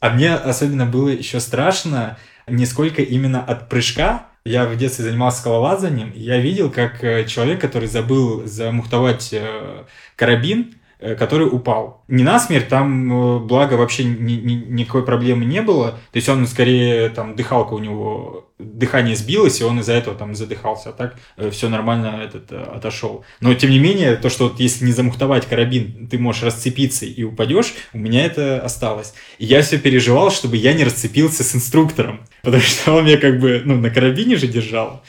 [0.00, 4.26] А мне особенно было еще страшно не сколько именно от прыжка.
[4.44, 9.84] Я в детстве занимался скалолазанием, и я видел, как э, человек, который забыл замухтовать э,
[10.16, 12.04] карабин, который упал.
[12.08, 15.92] Не насмерть, там, э, благо, вообще ни- ни- никакой проблемы не было.
[16.12, 20.34] То есть он скорее, там, дыхалка у него, дыхание сбилось, и он из-за этого там
[20.34, 20.90] задыхался.
[20.90, 21.16] А так
[21.50, 23.24] все нормально этот, э, отошел.
[23.40, 27.22] Но, тем не менее, то, что вот если не замухтовать карабин, ты можешь расцепиться и
[27.22, 29.14] упадешь, у меня это осталось.
[29.38, 32.20] И я все переживал, чтобы я не расцепился с инструктором.
[32.42, 35.02] Потому что он меня как бы, ну, на карабине же держал.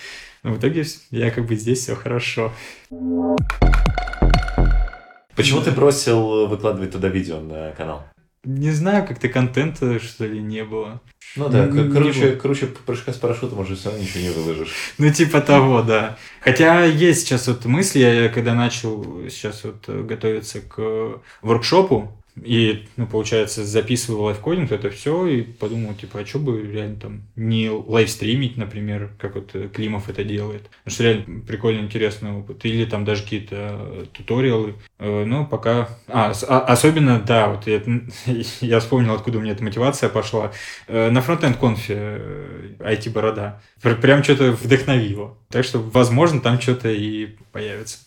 [0.44, 2.52] Но в итоге я как бы здесь все хорошо.
[5.36, 8.04] Почему ты бросил выкладывать туда видео на канал?
[8.44, 11.00] Не знаю, как-то контента, что ли, не было.
[11.36, 12.36] Ну да, Не к- круче, было.
[12.40, 14.74] круче прыжка с парашютом уже все равно ничего не выложишь.
[14.98, 16.18] Ну, типа того, да.
[16.42, 22.12] Хотя есть сейчас вот мысли, я когда начал сейчас вот э, готовиться к воркшопу,
[22.44, 27.22] и, ну, получается, записываю лайфкодинг, это все, и подумал, типа, а что бы реально там
[27.36, 30.64] не лайвстримить, например, как вот э, Климов это делает.
[30.84, 32.66] Потому что реально прикольно интересный опыт.
[32.66, 34.74] Или там даже какие-то э, туториалы.
[34.98, 35.90] Э, Ну, пока...
[36.08, 37.82] А, а- особенно, да, вот я,
[38.62, 40.52] я вспомнил, откуда у меня эта мотивация пошла.
[40.88, 42.22] На фронтенд конфе
[42.80, 43.62] IT-борода.
[43.82, 45.38] Пр- Прям что-то вдохновило.
[45.50, 48.00] Так что, возможно, там что-то и появится.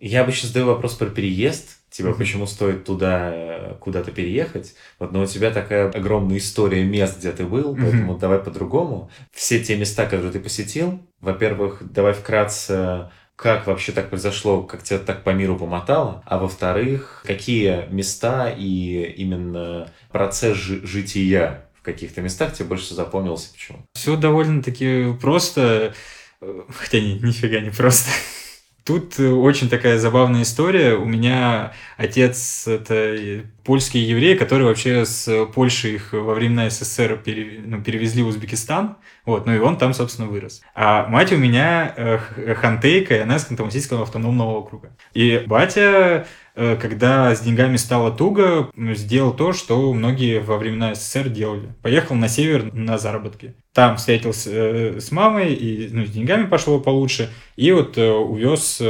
[0.00, 1.77] Я обычно задаю вопрос про переезд.
[1.98, 2.18] Типа, Мгм.
[2.18, 4.74] почему стоит туда э, куда-то переехать?
[5.00, 7.82] Вот, но у тебя такая огромная история мест, где ты был, Мгм.
[7.82, 9.10] поэтому давай по-другому.
[9.32, 15.00] Все те места, которые ты посетил, во-первых, давай вкратце, как вообще так произошло, как тебя
[15.00, 22.20] так по миру помотало, а во-вторых, какие места и именно процесс жи- жития в каких-то
[22.20, 23.78] местах тебе больше запомнился, почему?
[23.94, 25.94] Все довольно-таки просто,
[26.40, 28.08] э, хотя ни, нифига не просто.
[28.88, 30.94] Тут э, очень такая забавная история.
[30.94, 37.60] У меня отец это польские евреи, которые вообще с Польши их во времена СССР пере,
[37.62, 40.62] ну, перевезли в Узбекистан, вот, ну и он там, собственно, вырос.
[40.74, 44.96] А мать у меня э, хантейка, и она из Ханты-Мансийского автономного округа.
[45.12, 46.26] И батя
[46.80, 51.74] когда с деньгами стало туго, сделал то, что многие во времена СССР делали.
[51.82, 53.54] Поехал на север на заработки.
[53.72, 58.82] Там встретился э, с мамой, и ну, с деньгами пошло получше, и вот э, увез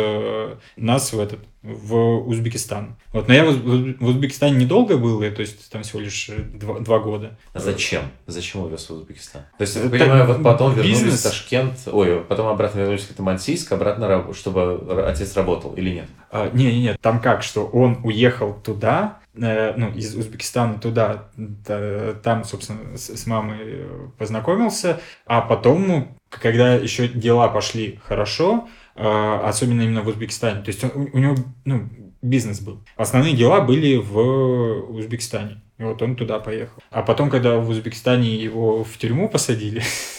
[0.76, 2.96] нас в этот в Узбекистан.
[3.12, 7.38] Вот, но я в, Узбекистане недолго был, то есть там всего лишь два, два года.
[7.52, 8.02] А зачем?
[8.26, 9.42] Зачем увез в Узбекистан?
[9.58, 10.98] То есть, я понимаю, вот потом бизнес...
[10.98, 16.06] вернулись в Ташкент, ой, потом обратно вернулись в Мансийск, обратно, чтобы отец работал или нет?
[16.30, 21.28] А, не, не, нет, там как, что он уехал туда, э, ну, из Узбекистана туда,
[21.36, 23.86] да, там, собственно, с, мамой
[24.18, 30.68] познакомился, а потом, ну, когда еще дела пошли хорошо, э, особенно именно в Узбекистане, то
[30.68, 31.88] есть он, у, у него, ну,
[32.22, 32.80] бизнес был.
[32.96, 35.62] Основные дела были в Узбекистане.
[35.78, 36.82] И вот он туда поехал.
[36.90, 39.82] А потом, когда в Узбекистане его в тюрьму посадили,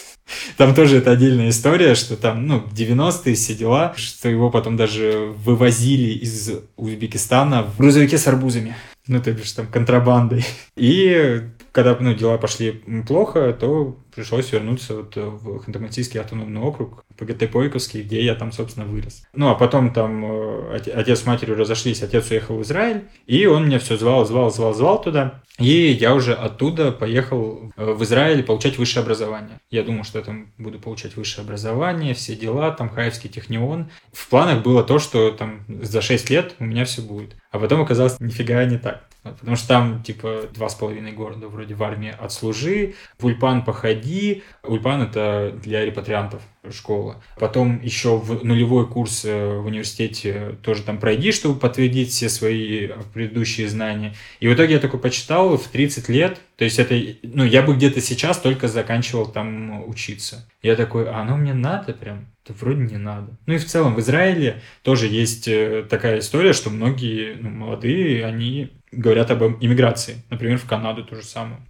[0.56, 5.32] Там тоже это отдельная история, что там, ну, 90-е все дела, что его потом даже
[5.44, 8.76] вывозили из Узбекистана в грузовике с арбузами.
[9.06, 10.44] Ну, то бишь там контрабандой.
[10.76, 11.40] И
[11.72, 18.02] когда ну, дела пошли плохо, то пришлось вернуться вот в Ханты-Мансийский автономный округ, ПГТ Пойковский,
[18.02, 19.22] где я там, собственно, вырос.
[19.32, 23.66] Ну, а потом там э, отец с матерью разошлись, отец уехал в Израиль, и он
[23.66, 25.42] меня все звал, звал, звал, звал туда.
[25.58, 29.60] И я уже оттуда поехал э, в Израиль получать высшее образование.
[29.70, 33.90] Я думал, что я там буду получать высшее образование, все дела, там Хаевский технион.
[34.12, 37.36] В планах было то, что там за 6 лет у меня все будет.
[37.50, 39.09] А потом оказалось нифига не так.
[39.22, 44.42] Потому что там, типа, два с половиной города вроде в армии отслужи, в Ульпан походи.
[44.62, 47.22] Ульпан— это для репатриантов школа.
[47.38, 52.88] Потом еще в нулевой курс э, в университете тоже там пройди, чтобы подтвердить все свои
[53.14, 54.14] предыдущие знания.
[54.40, 57.74] И в итоге я такой почитал в 30 лет, то есть это, ну, я бы
[57.74, 60.46] где-то сейчас только заканчивал там учиться.
[60.62, 62.26] Я такой, а оно мне надо прям?
[62.46, 63.36] Да вроде не надо.
[63.46, 68.26] Ну и в целом в Израиле тоже есть э, такая история, что многие ну, молодые,
[68.26, 70.22] они говорят об иммиграции.
[70.30, 71.60] Например, в Канаду то же самое.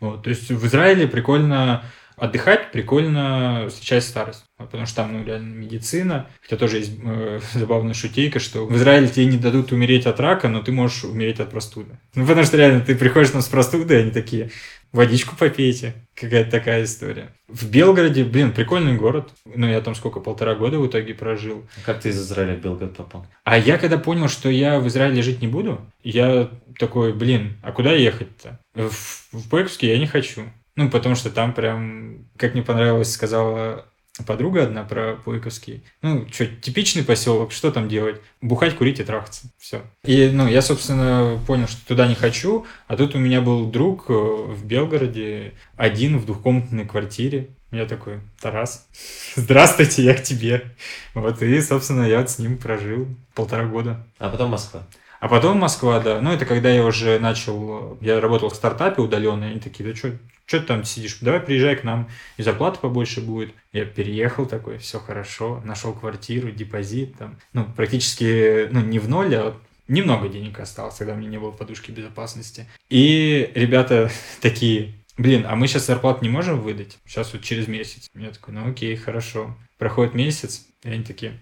[0.00, 1.84] Вот, то есть в Израиле прикольно
[2.18, 4.44] отдыхать, прикольно встречать старость.
[4.56, 6.26] Потому что там, ну, реально медицина.
[6.42, 10.48] Хотя тоже есть э, забавная шутейка, что в Израиле тебе не дадут умереть от рака,
[10.48, 11.98] но ты можешь умереть от простуды.
[12.14, 14.50] Ну, потому что реально ты приходишь там с простудой, они такие,
[14.92, 15.94] водичку попейте.
[16.14, 17.32] Какая-то такая история.
[17.46, 19.30] В Белгороде, блин, прикольный город.
[19.44, 21.66] Ну, я там сколько, полтора года в итоге прожил.
[21.84, 23.26] Как ты из Израиля в Белгород попал?
[23.44, 27.72] А я когда понял, что я в Израиле жить не буду, я такой, блин, а
[27.72, 28.58] куда ехать-то?
[28.74, 28.90] В,
[29.32, 30.42] в Пойковске я не хочу.
[30.76, 33.86] Ну, потому что там прям, как мне понравилось, сказала
[34.24, 35.82] подруга одна про Пойковский.
[36.02, 38.20] Ну, что, типичный поселок, что там делать?
[38.40, 39.50] Бухать, курить и трахаться.
[39.58, 39.82] Все.
[40.04, 44.06] И, ну, я, собственно, понял, что туда не хочу, а тут у меня был друг
[44.08, 47.48] э, в Белгороде, один в двухкомнатной квартире.
[47.70, 48.86] Я такой, Тарас,
[49.36, 50.72] здравствуйте, я к тебе.
[51.14, 54.06] Вот, и, собственно, я с ним прожил полтора года.
[54.18, 54.82] А потом Москва.
[55.20, 56.20] А потом Москва, да.
[56.20, 57.98] Ну, это когда я уже начал...
[58.00, 60.12] Я работал в стартапе удаленно, и они такие, да что,
[60.48, 61.18] что ты там сидишь?
[61.20, 63.52] Давай приезжай к нам, и зарплата побольше будет.
[63.70, 67.38] Я переехал такой, все хорошо, нашел квартиру, депозит там.
[67.52, 69.54] Ну, практически, ну, не в ноль, а
[69.88, 72.66] немного денег осталось, когда у меня не было подушки безопасности.
[72.88, 76.96] И ребята такие, блин, а мы сейчас зарплату не можем выдать?
[77.04, 78.08] Сейчас вот через месяц.
[78.14, 79.54] Я такой, ну окей, хорошо.
[79.76, 81.38] Проходит месяц, и они такие,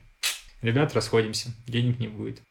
[0.66, 2.42] ребят, расходимся, денег не будет.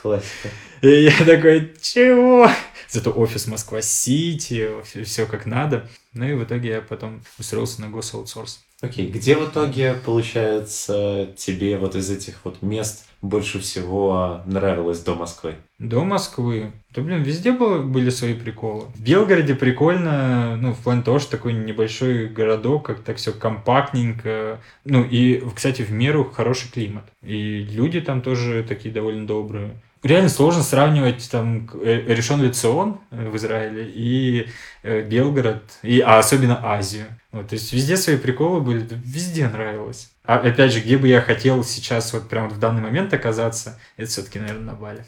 [0.00, 0.50] Классика.
[0.82, 2.48] И я такой, чего?
[2.90, 5.88] Зато офис Москва-Сити, все, все как надо.
[6.12, 8.60] Ну и в итоге я потом устроился на госаутсорс.
[8.82, 9.12] Окей, okay.
[9.12, 15.56] где в итоге, получается, тебе вот из этих вот мест больше всего нравилось до Москвы?
[15.78, 16.72] До Москвы.
[16.94, 18.84] Да, блин, везде было, были свои приколы.
[18.94, 24.60] В Белгороде прикольно, ну, в плане того, что такой небольшой городок, как так все компактненько.
[24.84, 27.04] Ну, и, кстати, в меру хороший климат.
[27.22, 29.72] И люди там тоже такие довольно добрые
[30.04, 34.46] реально сложно сравнивать там э, решен Лицион э, в Израиле и
[34.82, 37.06] э, Белгород, и, а особенно Азию.
[37.32, 40.13] Вот, то есть везде свои приколы были, везде нравилось.
[40.26, 44.08] А опять же, где бы я хотел сейчас вот прямо в данный момент оказаться, это
[44.08, 45.04] все-таки, наверное, на Бали.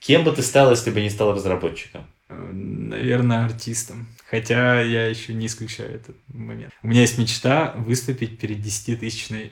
[0.00, 2.04] Кем бы ты стал, если бы не стал разработчиком?
[2.28, 4.08] Наверное, артистом.
[4.28, 6.72] Хотя я еще не исключаю этот момент.
[6.82, 9.50] У меня есть мечта выступить перед 10-тысячной э,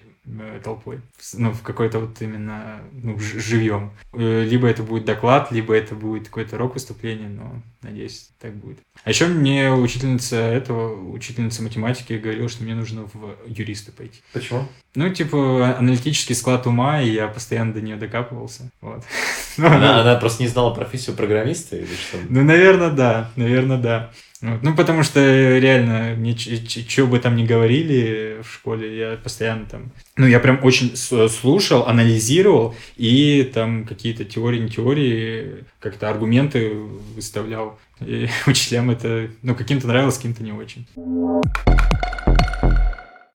[0.62, 1.00] толпой.
[1.34, 3.92] Ну, в какой-то вот именно ну, живьем.
[4.12, 8.78] Э, либо это будет доклад, либо это будет какое-то рок-выступление, но надеюсь, так будет.
[9.04, 14.20] А еще мне учительница этого, учительница математики говорила, что мне нужно в юристы пойти.
[14.32, 14.66] Почему?
[14.94, 18.70] Ну, типа, аналитический склад ума, и я постоянно до нее докапывался.
[18.80, 19.04] Вот.
[19.58, 22.18] Она, она просто не знала профессию программиста или что?
[22.28, 23.30] Ну, наверное, да.
[23.36, 24.12] Наверное, да.
[24.42, 24.62] Вот.
[24.62, 25.20] Ну, потому что
[25.58, 29.90] реально, мне что бы там ни говорили в школе, я постоянно там...
[30.16, 36.70] Ну, я прям очень слушал, анализировал и там какие-то теории, не теории, как-то аргументы
[37.14, 37.78] выставлял.
[38.00, 40.86] И учителям это, ну, каким-то нравилось, каким-то не очень.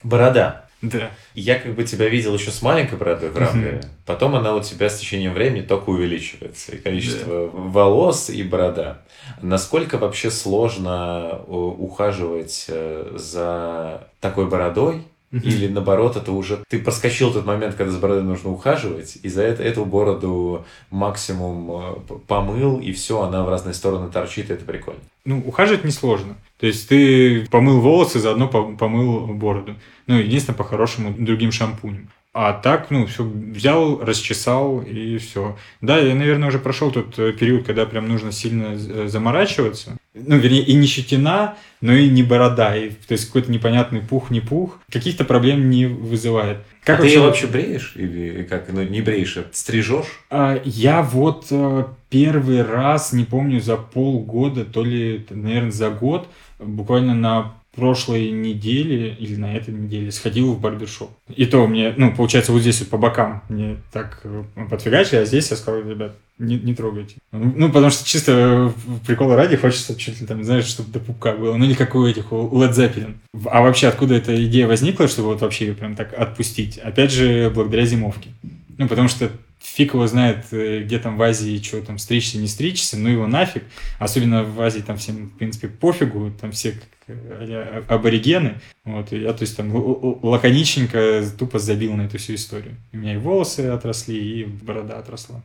[0.03, 0.65] Борода.
[0.81, 1.11] Да.
[1.35, 4.89] Я как бы тебя видел еще с маленькой бородой в рамке, потом она у тебя
[4.89, 6.71] с течением времени только увеличивается.
[6.71, 7.49] И количество да.
[7.53, 9.01] волос, и борода.
[9.41, 15.03] Насколько вообще сложно э, ухаживать э, за такой бородой?
[15.31, 19.43] Или наоборот, это уже ты проскочил тот момент, когда за бородой нужно ухаживать, и за
[19.43, 21.71] это эту бороду максимум
[22.09, 24.99] э, помыл, и все, она в разные стороны торчит, и это прикольно.
[25.23, 26.35] Ну, ухаживать несложно.
[26.59, 29.75] То есть ты помыл волосы, заодно помыл бороду.
[30.07, 32.09] Ну, единственное, по-хорошему, другим шампунем.
[32.33, 35.57] А так, ну, все взял, расчесал и все.
[35.81, 39.97] Да, я, наверное, уже прошел тот э, период, когда прям нужно сильно э, заморачиваться.
[40.13, 42.75] Ну, вернее, и не щетина, но и не борода.
[42.75, 44.79] И, то есть какой-то непонятный пух, не пух.
[44.91, 46.57] Каких-то проблем не вызывает.
[46.83, 47.13] Как а вообще...
[47.13, 47.93] ты ее вообще бреешь?
[47.95, 48.71] Или как?
[48.71, 50.19] Ну, не бреешь, а стрижешь?
[50.29, 56.27] А, я вот э, первый раз, не помню, за полгода, то ли, наверное, за год,
[56.59, 61.11] буквально на прошлой неделе или на этой неделе сходил в барбершоп.
[61.33, 65.25] И то мне, ну, получается, вот здесь вот по бокам мне так э, подфигачили, а
[65.25, 67.15] здесь я сказал, ребят, не, не трогайте.
[67.31, 68.73] Ну, потому что чисто
[69.05, 71.55] прикола ради хочется чуть ли там, знаешь, чтобы до пупка было.
[71.55, 73.15] Ну, или как у этих, у Led Zeppelin.
[73.45, 76.77] А вообще, откуда эта идея возникла, чтобы вот вообще ее прям так отпустить?
[76.77, 78.29] Опять же, благодаря зимовке.
[78.77, 79.29] Ну, потому что
[79.61, 83.27] фиг его знает, э, где там в Азии, что там, стричься, не стричься, ну его
[83.27, 83.63] нафиг.
[83.99, 86.75] Особенно в Азии там всем, в принципе, пофигу, там все
[87.07, 88.55] э, аборигены.
[88.83, 89.71] Вот, и я, то есть, там
[90.23, 92.75] лаконичненько тупо забил на эту всю историю.
[92.91, 95.41] У меня и волосы отросли, и борода отросла.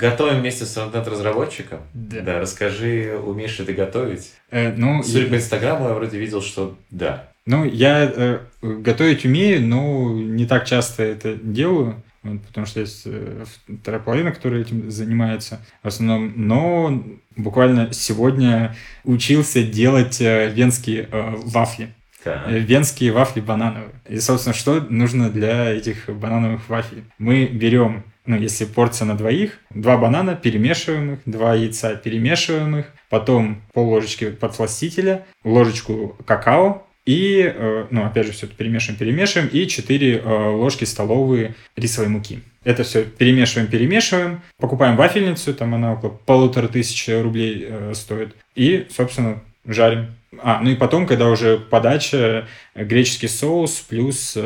[0.00, 1.80] Готовим вместе с интернет-разработчиком?
[1.92, 2.22] Да.
[2.22, 4.32] Да, расскажи, умеешь ли ты готовить?
[4.50, 5.30] Э, ну, Судя я...
[5.30, 7.29] по Инстаграму, я вроде видел, что да.
[7.46, 13.02] Ну, я э, готовить умею, но не так часто это делаю, вот, потому что есть
[13.06, 13.44] э,
[13.80, 16.32] вторая половина, которая этим занимается в основном.
[16.36, 17.02] Но
[17.36, 21.94] буквально сегодня учился делать э, венские э, вафли.
[22.22, 22.46] Так.
[22.46, 23.90] Э, венские вафли банановые.
[24.06, 27.04] И, собственно, что нужно для этих банановых вафель?
[27.18, 32.86] Мы берем, ну, если порция на двоих, два банана перемешиваем их, два яйца перемешиваем их,
[33.08, 39.48] потом пол ложечки подсластителя, ложечку какао, и, э, ну, опять же, все это перемешиваем, перемешиваем,
[39.48, 42.40] и 4 э, ложки столовые рисовой муки.
[42.62, 48.86] Это все перемешиваем, перемешиваем, покупаем вафельницу, там она около полутора тысяч рублей э, стоит, и,
[48.90, 50.14] собственно, жарим.
[50.42, 54.36] А, ну и потом, когда уже подача, греческий соус плюс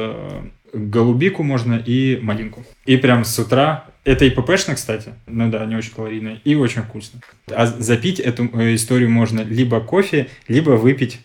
[0.72, 2.64] голубику можно и малинку.
[2.86, 5.12] И прям с утра это и ППшно, кстати.
[5.26, 7.20] Ну да, не очень калорийно и очень вкусно.
[7.50, 8.44] А запить эту
[8.74, 11.20] историю можно либо кофе, либо выпить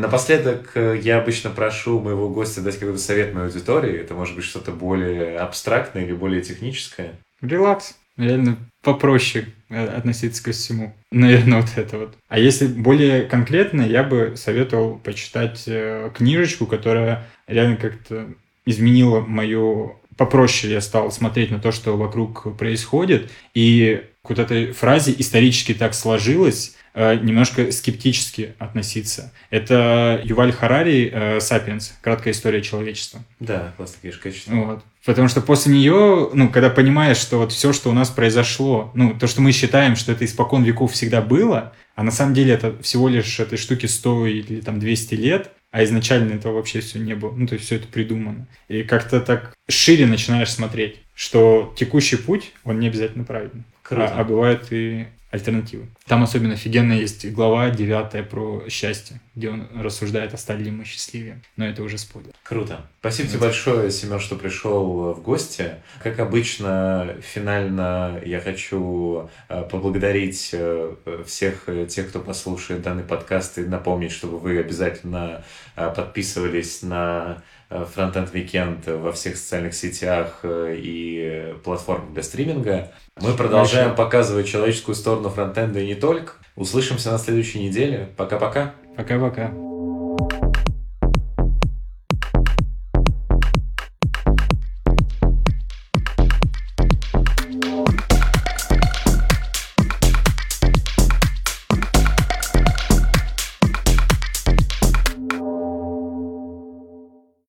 [0.00, 3.96] Напоследок э, я обычно прошу моего гостя дать какой-то совет моей аудитории.
[3.96, 7.12] Это может быть что-то более абстрактное или более техническое.
[7.40, 7.94] Релакс.
[8.16, 10.94] Реально попроще э, относиться ко всему.
[11.12, 12.14] Наверное, вот это вот.
[12.28, 18.26] А если более конкретно, я бы советовал почитать э, книжечку, которая реально как-то
[18.66, 20.00] изменила мою...
[20.16, 23.32] Попроще я стал смотреть на то, что вокруг происходит.
[23.52, 29.32] И к вот этой фразе исторически так сложилось, немножко скептически относиться.
[29.50, 31.96] Это Юваль Харари э, «Сапиенс.
[32.00, 33.20] Краткая история человечества».
[33.40, 34.84] Да, классная книжка, Вот.
[35.04, 39.14] Потому что после нее, ну, когда понимаешь, что вот все, что у нас произошло, ну,
[39.18, 42.76] то, что мы считаем, что это испокон веков всегда было, а на самом деле это
[42.82, 47.14] всего лишь этой штуки 100 или там 200 лет, а изначально этого вообще все не
[47.14, 47.32] было.
[47.32, 48.46] Ну, то есть все это придумано.
[48.68, 53.64] И как-то так шире начинаешь смотреть, что текущий путь, он не обязательно правильный.
[53.82, 54.14] Круто.
[54.14, 55.88] А, а бывает и альтернативы.
[56.06, 59.20] Там особенно офигенно есть глава девятая про счастье.
[59.34, 61.42] где он рассуждает, остались ли мы счастливее.
[61.56, 62.30] Но это уже спойлер.
[62.44, 62.86] Круто.
[63.00, 65.74] Спасибо тебе большое, Семен, что пришел в гости.
[66.02, 70.94] Как обычно, финально я хочу э, поблагодарить э,
[71.26, 75.42] всех тех, кто послушает данный подкаст, и напомнить, чтобы вы обязательно
[75.74, 82.92] э, подписывались на Frontend Weekend во всех социальных сетях и платформах для стриминга.
[83.20, 84.04] Мы продолжаем Хорошо.
[84.04, 86.34] показывать человеческую сторону фронтенда и не только.
[86.56, 88.08] Услышимся на следующей неделе.
[88.16, 88.74] Пока-пока.
[88.96, 89.50] Пока-пока.